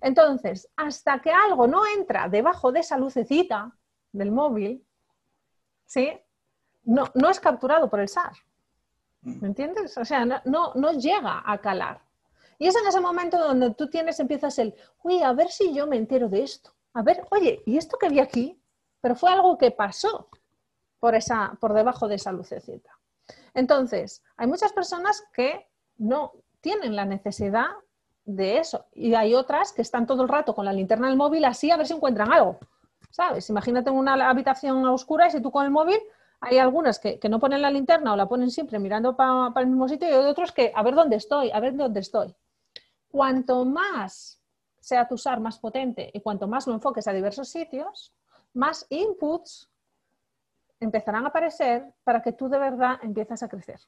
[0.00, 3.76] Entonces, hasta que algo no entra debajo de esa lucecita
[4.12, 4.86] del móvil,
[5.86, 6.12] ¿sí?
[6.84, 8.32] No, no es capturado por el SAR.
[9.22, 9.96] ¿Me entiendes?
[9.96, 12.00] O sea, no, no llega a calar.
[12.58, 15.86] Y es en ese momento donde tú tienes, empiezas el, uy, a ver si yo
[15.86, 16.72] me entero de esto.
[16.94, 18.60] A ver, oye, ¿y esto que vi aquí?
[19.00, 20.28] Pero fue algo que pasó
[21.00, 22.90] por, esa, por debajo de esa lucecita.
[23.54, 25.68] Entonces, hay muchas personas que
[25.98, 27.66] no tienen la necesidad
[28.24, 28.86] de eso.
[28.92, 31.76] Y hay otras que están todo el rato con la linterna del móvil así a
[31.76, 32.58] ver si encuentran algo.
[33.10, 33.50] ¿Sabes?
[33.50, 35.98] Imagínate una habitación oscura y si tú con el móvil
[36.42, 39.88] hay algunas que, no ponen la linterna o la ponen siempre mirando para el mismo
[39.88, 42.34] sitio y hay otros que a ver dónde estoy, a ver dónde estoy
[43.12, 44.40] cuanto más
[44.80, 48.12] sea tu SAR más potente y cuanto más lo enfoques a diversos sitios,
[48.54, 49.70] más inputs
[50.80, 53.78] empezarán a aparecer para que tú de verdad empieces a crecer.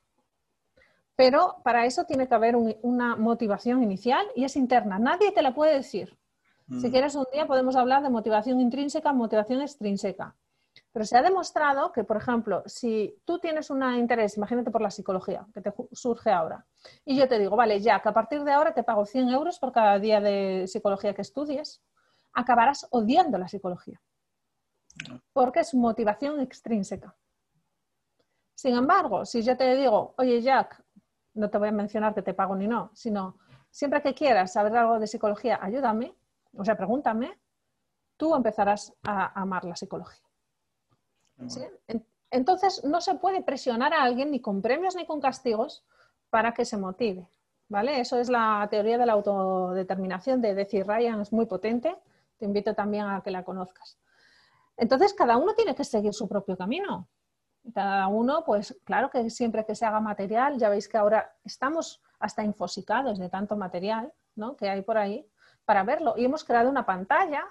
[1.17, 4.99] Pero para eso tiene que haber una motivación inicial y es interna.
[4.99, 6.17] Nadie te la puede decir.
[6.69, 6.91] Si mm.
[6.91, 10.37] quieres un día podemos hablar de motivación intrínseca, motivación extrínseca.
[10.95, 14.92] Pero se ha demostrado que, por ejemplo, si tú tienes un interés, imagínate por la
[14.92, 16.64] psicología, que te surge ahora,
[17.05, 19.59] y yo te digo, vale, ya que a partir de ahora te pago 100 euros
[19.59, 21.82] por cada día de psicología que estudies,
[22.32, 24.01] acabarás odiando la psicología,
[25.32, 27.16] porque es motivación extrínseca.
[28.55, 30.80] Sin embargo, si yo te digo, oye Jack,
[31.32, 34.76] no te voy a mencionar que te pago ni no, sino siempre que quieras saber
[34.76, 36.14] algo de psicología, ayúdame,
[36.57, 37.36] o sea, pregúntame,
[38.16, 40.22] tú empezarás a amar la psicología.
[42.30, 45.84] Entonces, no se puede presionar a alguien ni con premios ni con castigos
[46.30, 47.28] para que se motive.
[47.68, 48.01] ¿Vale?
[48.01, 51.97] Eso es la teoría de la autodeterminación de decir Ryan, es muy potente.
[52.36, 53.99] Te invito también a que la conozcas.
[54.76, 57.09] Entonces, cada uno tiene que seguir su propio camino.
[57.72, 62.03] Cada uno, pues claro que siempre que se haga material, ya veis que ahora estamos
[62.18, 64.57] hasta infosicados de tanto material ¿no?
[64.57, 65.26] que hay por ahí
[65.64, 66.14] para verlo.
[66.16, 67.45] Y hemos creado una pantalla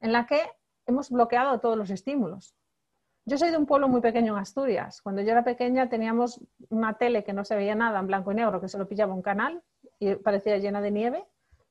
[0.00, 0.40] en la que
[0.86, 2.54] hemos bloqueado todos los estímulos.
[3.24, 5.00] Yo soy de un pueblo muy pequeño en Asturias.
[5.00, 8.34] Cuando yo era pequeña teníamos una tele que no se veía nada en blanco y
[8.34, 9.62] negro, que solo pillaba un canal
[10.00, 11.24] y parecía llena de nieve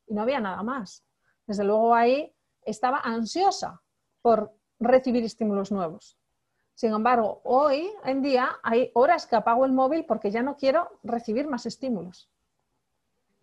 [0.08, 1.04] y no había nada más.
[1.46, 2.34] Desde luego ahí
[2.64, 3.82] estaba ansiosa
[4.22, 6.18] por recibir estímulos nuevos.
[6.74, 11.00] Sin embargo, hoy en día hay horas que apago el móvil porque ya no quiero
[11.04, 12.30] recibir más estímulos.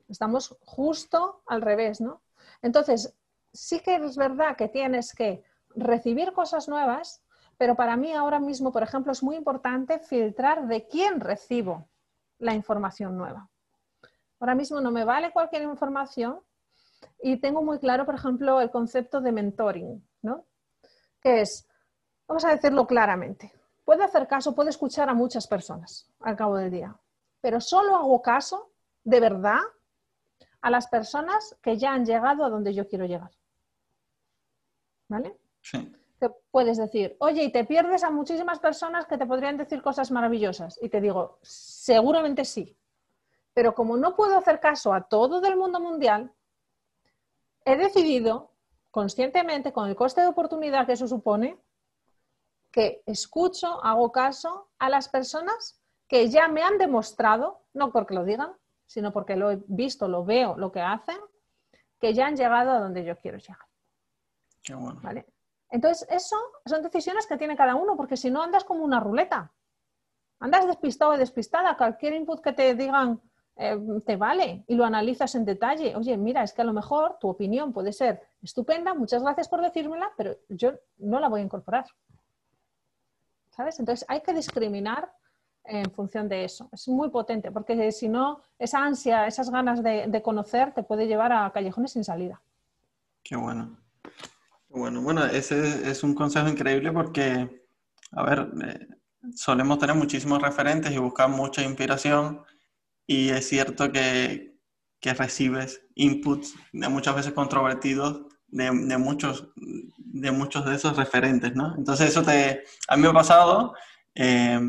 [0.08, 2.22] Estamos justo al revés, ¿no?
[2.62, 3.14] Entonces,
[3.52, 5.44] sí que es verdad que tienes que
[5.76, 7.22] recibir cosas nuevas,
[7.58, 11.88] pero para mí ahora mismo, por ejemplo, es muy importante filtrar de quién recibo
[12.38, 13.50] la información nueva.
[14.38, 16.40] Ahora mismo no me vale cualquier información
[17.20, 20.46] y tengo muy claro, por ejemplo, el concepto de mentoring, ¿no?
[21.20, 21.68] Que es,
[22.28, 23.52] vamos a decirlo claramente,
[23.84, 26.96] puedo hacer caso, puedo escuchar a muchas personas al cabo del día,
[27.40, 28.70] pero solo hago caso
[29.02, 29.58] de verdad
[30.60, 33.32] a las personas que ya han llegado a donde yo quiero llegar.
[35.08, 35.36] ¿Vale?
[35.60, 39.82] Sí que puedes decir, oye, y te pierdes a muchísimas personas que te podrían decir
[39.82, 40.78] cosas maravillosas.
[40.82, 42.76] Y te digo, seguramente sí.
[43.54, 46.32] Pero como no puedo hacer caso a todo del mundo mundial,
[47.64, 48.52] he decidido
[48.90, 51.58] conscientemente, con el coste de oportunidad que eso supone,
[52.70, 58.24] que escucho, hago caso a las personas que ya me han demostrado, no porque lo
[58.24, 58.52] digan,
[58.86, 61.18] sino porque lo he visto, lo veo, lo que hacen,
[62.00, 63.66] que ya han llegado a donde yo quiero llegar.
[64.62, 65.00] Qué bueno.
[65.02, 65.26] ¿Vale?
[65.70, 69.52] Entonces, eso son decisiones que tiene cada uno, porque si no andas como una ruleta.
[70.40, 71.76] Andas despistado o despistada.
[71.76, 73.20] Cualquier input que te digan
[73.56, 75.96] eh, te vale y lo analizas en detalle.
[75.96, 79.60] Oye, mira, es que a lo mejor tu opinión puede ser estupenda, muchas gracias por
[79.60, 81.84] decírmela, pero yo no la voy a incorporar.
[83.50, 83.80] ¿Sabes?
[83.80, 85.12] Entonces, hay que discriminar
[85.64, 86.68] en función de eso.
[86.72, 91.08] Es muy potente, porque si no, esa ansia, esas ganas de, de conocer te puede
[91.08, 92.40] llevar a callejones sin salida.
[93.24, 93.76] Qué bueno.
[94.70, 97.64] Bueno, bueno, ese es un consejo increíble porque,
[98.12, 98.86] a ver, eh,
[99.34, 102.42] solemos tener muchísimos referentes y buscar mucha inspiración
[103.06, 104.58] y es cierto que,
[105.00, 111.54] que recibes inputs de muchas veces controvertidos de, de, muchos, de muchos de esos referentes,
[111.54, 111.74] ¿no?
[111.76, 113.74] Entonces eso te, a mí me ha pasado,
[114.14, 114.60] eh,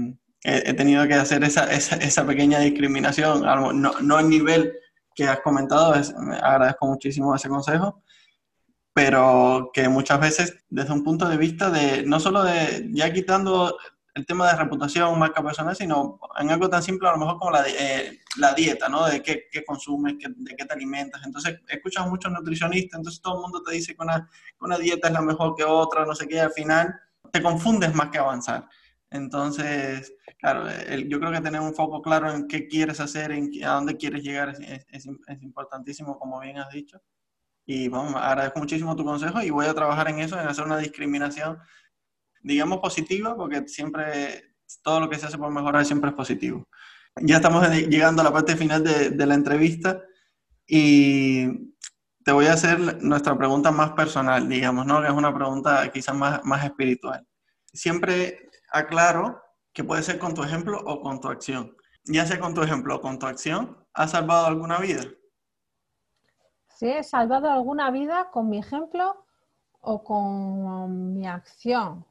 [0.44, 4.74] he, tenido que hacer esa, esa, pequeña discriminación, no, no al nivel
[5.14, 5.94] que has comentado,
[6.42, 8.02] agradezco muchísimo ese consejo,
[9.00, 13.78] pero que muchas veces desde un punto de vista de, no solo de, ya quitando
[14.14, 17.52] el tema de reputación, marca personal, sino en algo tan simple a lo mejor como
[17.52, 19.06] la, eh, la dieta, ¿no?
[19.06, 21.22] De qué, qué consumes, qué, de qué te alimentas.
[21.26, 24.30] Entonces, escuchas muchos nutricionistas, entonces todo el mundo te dice que una,
[24.60, 26.94] una dieta es la mejor que otra, no sé qué, al final
[27.32, 28.68] te confundes más que avanzar.
[29.12, 33.50] Entonces, claro, el, yo creo que tener un foco claro en qué quieres hacer, en
[33.64, 37.02] a dónde quieres llegar es, es, es importantísimo, como bien has dicho.
[37.72, 40.80] Y vamos, agradezco muchísimo tu consejo y voy a trabajar en eso, en hacer una
[40.80, 41.60] discriminación,
[42.42, 46.68] digamos, positiva, porque siempre todo lo que se hace por mejorar siempre es positivo.
[47.22, 50.02] Ya estamos llegando a la parte final de, de la entrevista
[50.66, 51.76] y
[52.26, 55.00] te voy a hacer nuestra pregunta más personal, digamos, ¿no?
[55.02, 57.24] Que es una pregunta quizás más, más espiritual.
[57.72, 59.44] Siempre aclaro
[59.74, 61.78] que puede ser con tu ejemplo o con tu acción.
[62.06, 65.04] Ya sea con tu ejemplo o con tu acción, ¿has salvado alguna vida?
[66.80, 69.26] Sí, he salvado alguna vida con mi ejemplo
[69.82, 72.06] o con mi acción.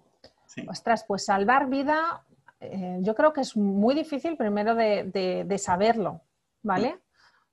[0.44, 0.66] Sí.
[0.68, 2.22] Ostras, pues salvar vida,
[2.60, 6.20] eh, yo creo que es muy difícil primero de, de, de saberlo,
[6.62, 7.00] ¿vale?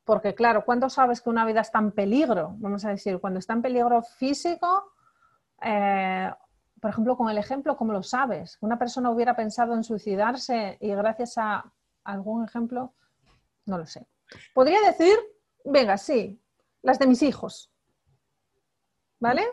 [0.03, 2.55] Porque claro, ¿cuándo sabes que una vida está en peligro?
[2.57, 4.91] Vamos a decir, cuando está en peligro físico,
[5.61, 6.29] eh,
[6.81, 8.57] por ejemplo, con el ejemplo, ¿cómo lo sabes?
[8.59, 11.63] Una persona hubiera pensado en suicidarse y gracias a
[12.03, 12.93] algún ejemplo,
[13.67, 14.05] no lo sé.
[14.53, 15.17] Podría decir,
[15.63, 16.41] venga, sí,
[16.85, 17.71] las de mis hijos.
[19.19, 19.43] ¿Vale?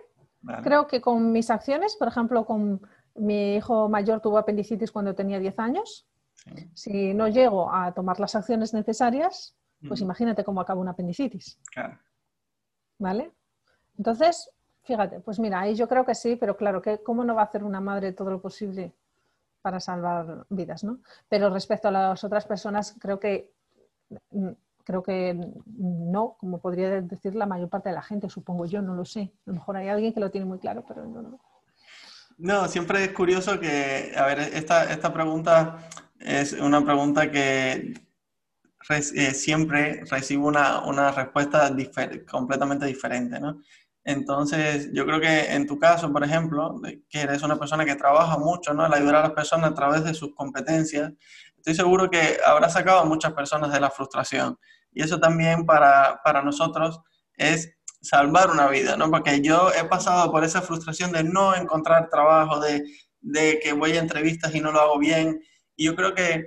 [0.42, 0.62] vale?
[0.62, 5.38] Creo que con mis acciones, por ejemplo, con mi hijo mayor tuvo apendicitis cuando tenía
[5.38, 6.06] 10 años.
[6.34, 6.70] Sí.
[6.74, 9.56] Si no llego a tomar las acciones necesarias,
[9.86, 10.04] pues mm.
[10.04, 11.58] imagínate cómo acaba una apendicitis.
[11.72, 11.98] Claro.
[12.98, 13.32] ¿Vale?
[13.96, 14.50] Entonces,
[14.82, 17.46] fíjate, pues mira, ahí yo creo que sí, pero claro, que ¿cómo no va a
[17.46, 18.94] hacer una madre todo lo posible
[19.62, 21.00] para salvar vidas, ¿no?
[21.28, 23.52] Pero respecto a las otras personas, creo que
[24.84, 28.94] creo que no, como podría decir la mayor parte de la gente, supongo yo, no
[28.94, 29.32] lo sé.
[29.46, 31.40] A lo mejor hay alguien que lo tiene muy claro, pero yo no.
[32.38, 35.78] No, siempre es curioso que, a ver, esta, esta pregunta
[36.18, 37.94] es una pregunta que
[38.88, 43.60] eh, siempre recibo una, una respuesta difer completamente diferente, ¿no?
[44.04, 48.36] Entonces, yo creo que en tu caso, por ejemplo, que eres una persona que trabaja
[48.36, 48.84] mucho, ¿no?
[48.84, 51.12] El ayudar a las personas a través de sus competencias,
[51.62, 54.58] estoy seguro que habrá sacado a muchas personas de la frustración.
[54.90, 57.00] Y eso también para, para nosotros
[57.36, 59.08] es salvar una vida, ¿no?
[59.12, 62.82] Porque yo he pasado por esa frustración de no encontrar trabajo, de,
[63.20, 65.40] de que voy a entrevistas y no lo hago bien.
[65.76, 66.46] Y yo creo que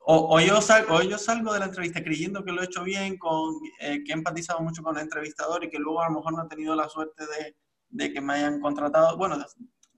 [0.00, 2.82] o, o, yo salgo, o yo salgo de la entrevista creyendo que lo he hecho
[2.82, 6.16] bien, con, eh, que he empatizado mucho con el entrevistador y que luego a lo
[6.16, 7.56] mejor no he tenido la suerte de,
[7.90, 9.16] de que me hayan contratado.
[9.16, 9.36] Bueno,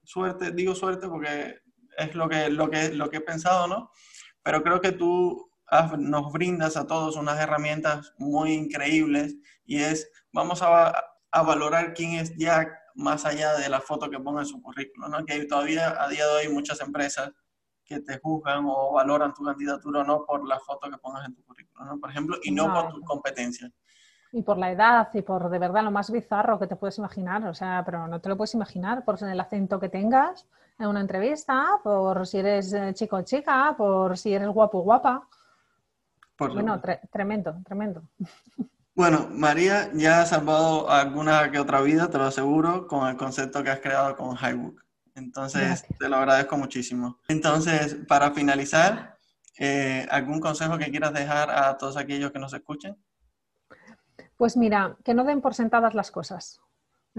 [0.04, 1.56] suerte, digo suerte porque
[1.96, 3.90] es lo que, lo que, lo que he pensado, ¿no?
[4.48, 5.50] Pero creo que tú
[5.98, 9.36] nos brindas a todos unas herramientas muy increíbles
[9.66, 10.94] y es, vamos a,
[11.30, 15.10] a valorar quién es Jack más allá de la foto que ponga en su currículum,
[15.10, 15.26] ¿no?
[15.26, 17.30] Que todavía a día de hoy muchas empresas
[17.84, 21.44] que te juzgan o valoran tu candidatura no por la foto que pongas en tu
[21.44, 22.00] currículum, ¿no?
[22.00, 23.70] por ejemplo, y no, por tus competencias.
[24.32, 27.46] Y por la edad y por de verdad lo más bizarro que te puedes imaginar,
[27.46, 31.00] o sea, pero no te lo puedes imaginar por el acento que tengas en una
[31.00, 35.28] entrevista, por si eres eh, chico o chica, por si eres guapo o guapa.
[36.36, 38.02] Por bueno, tre tremendo, tremendo.
[38.94, 43.62] Bueno, María ya ha salvado alguna que otra vida, te lo aseguro, con el concepto
[43.62, 44.84] que has creado con Highbook.
[45.14, 45.98] Entonces, Gracias.
[45.98, 47.18] te lo agradezco muchísimo.
[47.28, 49.16] Entonces, para finalizar,
[49.58, 52.96] eh, ¿algún consejo que quieras dejar a todos aquellos que nos escuchen?
[54.36, 56.60] Pues mira, que no den por sentadas las cosas.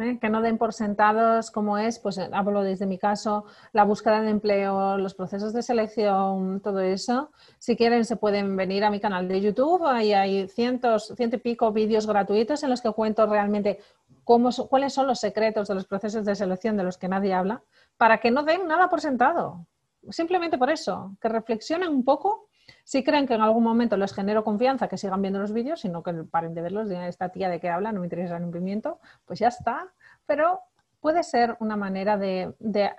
[0.02, 0.20] ¿Eh?
[0.20, 4.30] Que no den por sentados como es, pues hablo desde mi caso, la búsqueda de
[4.30, 7.32] empleo, los procesos de selección, todo eso.
[7.58, 9.86] Si quieren, se pueden venir a mi canal de YouTube.
[9.86, 13.80] Ahí hay cientos, ciento y pico vídeos gratuitos en los que cuento realmente
[14.24, 17.64] cómo, cuáles son los secretos de los procesos de selección de los que nadie habla
[17.98, 19.66] para que no den nada por sentado.
[20.10, 22.49] Simplemente por eso, que reflexionen un poco.
[22.84, 26.04] Si creen que en algún momento les genero confianza, que sigan viendo los vídeos, sino
[26.04, 29.00] que paren de verlos, digan esta tía de qué habla, no me interesa el pimiento,
[29.26, 29.92] pues ya está.
[30.26, 30.62] Pero
[31.00, 32.92] puede ser una manera de, de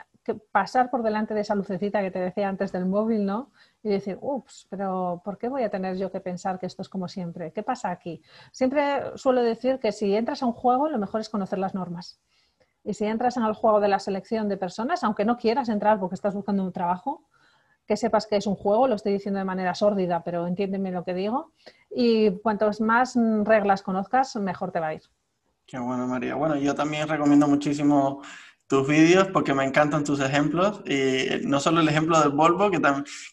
[0.53, 3.51] pasar por delante de esa lucecita que te decía antes del móvil, ¿no?
[3.83, 6.89] Y decir, ups, pero ¿por qué voy a tener yo que pensar que esto es
[6.89, 7.53] como siempre?
[7.53, 8.23] ¿Qué pasa aquí?
[8.53, 12.21] Siempre suelo decir que si entras a un juego, lo mejor es conocer las normas
[12.85, 15.99] Y si entras en el juego de la selección de personas, aunque no quieras entrar
[15.99, 17.25] porque estás buscando un trabajo,
[17.91, 21.03] que sepas que es un juego, lo estoy diciendo de manera sórdida, pero entiéndeme lo
[21.03, 21.51] que digo.
[21.91, 25.03] Y cuantos más reglas conozcas, mejor te va a ir.
[25.67, 26.37] Qué bueno, María.
[26.37, 28.23] Bueno, yo también recomiendo muchísimo
[28.69, 30.83] tus vídeos porque me encantan tus ejemplos.
[30.87, 32.81] Y no solo el ejemplo del Volvo, que,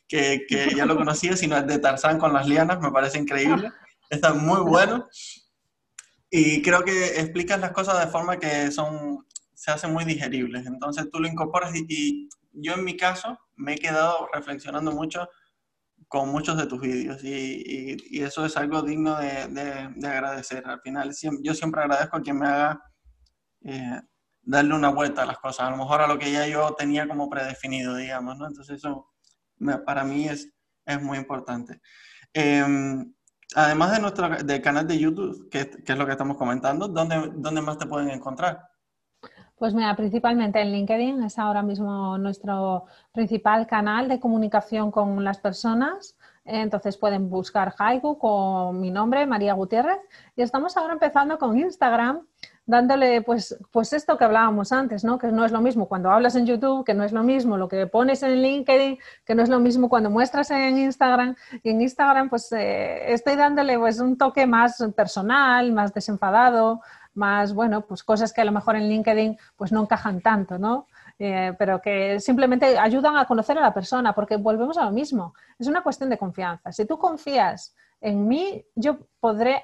[0.07, 3.69] que, que ya lo conocía, sino el de Tarzán con las lianas, me parece increíble.
[4.09, 5.07] Está muy bueno.
[6.31, 10.65] Y creo que explicas las cosas de forma que son, se hacen muy digeribles.
[10.65, 15.27] Entonces tú lo incorporas y yo en mi caso me he quedado reflexionando mucho
[16.07, 19.47] con muchos de tus vídeos y, eso es algo digno de,
[19.95, 20.65] de, agradecer.
[20.65, 22.81] Al final, yo siempre agradezco quien me haga
[23.63, 24.01] eh,
[24.41, 27.07] darle una vuelta a las cosas, a lo mejor a lo que ya yo tenía
[27.07, 28.47] como predefinido, digamos, ¿no?
[28.47, 29.09] Entonces eso
[29.85, 30.53] para mí es,
[30.85, 31.81] es muy importante.
[32.33, 33.13] Em,
[33.55, 37.31] además de nuestro del canal de YouTube, que, que, es lo que estamos comentando, ¿dónde,
[37.35, 38.61] ¿dónde más te pueden encontrar?
[39.57, 45.39] Pues mira, principalmente en LinkedIn es ahora mismo nuestro principal canal de comunicación con las
[45.39, 46.15] personas.
[46.45, 49.97] Entonces pueden buscar Haiku con mi nombre, María Gutiérrez.
[50.35, 52.21] Y estamos ahora empezando con Instagram,
[52.67, 55.17] dándole pues, pues esto que hablábamos antes, ¿no?
[55.17, 57.67] Que no es lo mismo cuando hablas en YouTube, que no es lo mismo lo
[57.67, 61.35] que pones en LinkedIn, que no es lo mismo cuando muestras en Instagram.
[61.63, 66.81] Y en Instagram pues eh, estoy dándole pues un toque más personal, más desenfadado,
[67.17, 70.87] más, bueno, pues cosas que a lo mejor en LinkedIn pues no encajan tanto, ¿no?
[71.19, 75.33] Eh, pero que simplemente ayudan a conocer a la persona, porque volvemos a lo mismo,
[75.57, 76.71] es una cuestión de confianza.
[76.71, 79.63] Si tú confías en mí, yo podré,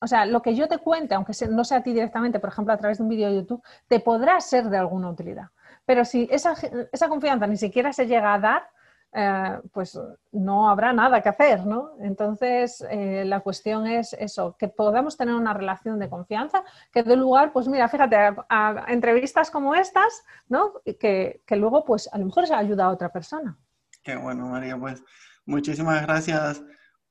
[0.00, 2.72] o sea, lo que yo te cuente, aunque no sea a ti directamente, por ejemplo,
[2.72, 5.48] a través de un vídeo de YouTube, te podrá ser de alguna utilidad.
[5.84, 6.54] Pero si esa,
[6.92, 8.68] esa confianza ni siquiera se llega a dar,
[9.16, 9.96] eh, pues
[10.32, 11.92] no habrá nada que hacer, ¿no?
[12.00, 17.14] Entonces, eh, la cuestión es eso, que podamos tener una relación de confianza que dé
[17.14, 18.16] lugar, pues mira, fíjate,
[18.48, 20.72] a, entrevistas como estas, ¿no?
[20.98, 23.56] Que, que, luego, pues a lo mejor se ayuda a otra persona.
[24.02, 25.00] Qué bueno, María, pues
[25.46, 26.64] muchísimas gracias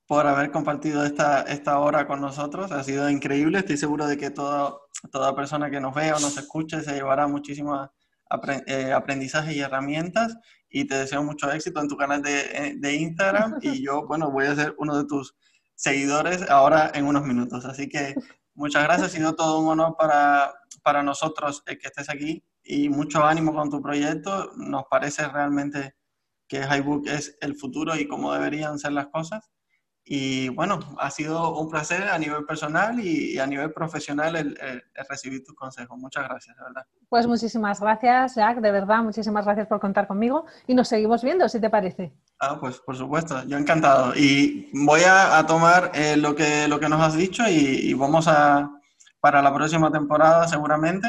[0.06, 2.74] por haber compartido esta, esta hora con nosotros.
[2.74, 3.60] Ha sido increíble.
[3.60, 4.76] Estoy seguro de que toda,
[5.10, 7.89] toda persona que nos vea o nos escuche se llevará muchísimas
[8.68, 10.38] eh, aprendizaje y herramientas
[10.74, 14.32] y te deseo mucho éxito en tu canal de, eh, de, Instagram y yo, bueno,
[14.32, 15.36] voy a ser uno de tus
[15.76, 17.63] seguidores ahora en unos minutos.
[17.65, 18.15] Así que
[18.55, 23.24] muchas gracias, ha sido todo un honor para, para nosotros que estés aquí y mucho
[23.24, 24.51] ánimo con tu proyecto.
[24.57, 25.95] Nos parece realmente
[26.47, 29.51] que Highbook es el futuro y cómo deberían ser las cosas.
[30.06, 35.43] Y bueno, ha sido un placer a nivel personal y, a nivel profesional el, recibir
[35.43, 35.97] tus consejos.
[35.97, 36.86] Muchas gracias, de verdad.
[37.08, 41.47] Pues muchísimas gracias, Jack, de verdad, muchísimas gracias por contar conmigo y nos seguimos viendo,
[41.47, 42.12] si te parece.
[42.39, 44.14] Ah, pues por supuesto, yo encantado.
[44.16, 48.70] Y voy a, tomar eh, lo, que, lo que nos has dicho y, vamos a,
[49.22, 51.08] para la próxima temporada seguramente,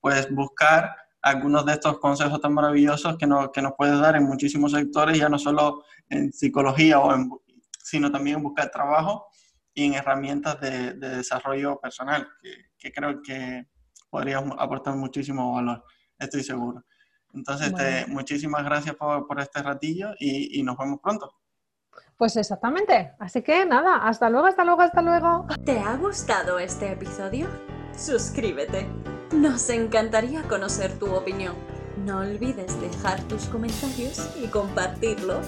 [0.00, 4.24] pues buscar algunos de estos consejos tan maravillosos que nos, que nos puedes dar en
[4.24, 7.28] muchísimos sectores, ya no solo en psicología o en
[7.86, 9.28] sino también buscar trabajo
[9.72, 12.26] y en herramientas de, desarrollo personal,
[12.76, 13.68] que, creo que
[14.10, 15.84] podríamos aportar muchísimo valor,
[16.18, 16.84] estoy seguro.
[17.32, 21.32] Entonces, muchísimas gracias por, por este ratillo y, y nos vemos pronto.
[22.16, 23.12] Pues exactamente.
[23.20, 25.46] Así que nada, hasta luego, hasta luego, hasta luego.
[25.64, 27.46] ¿Te ha gustado este episodio?
[27.96, 28.88] Suscríbete.
[29.32, 31.54] Nos encantaría conocer tu opinión.
[32.04, 35.40] No olvides dejar tus comentarios y compartirlo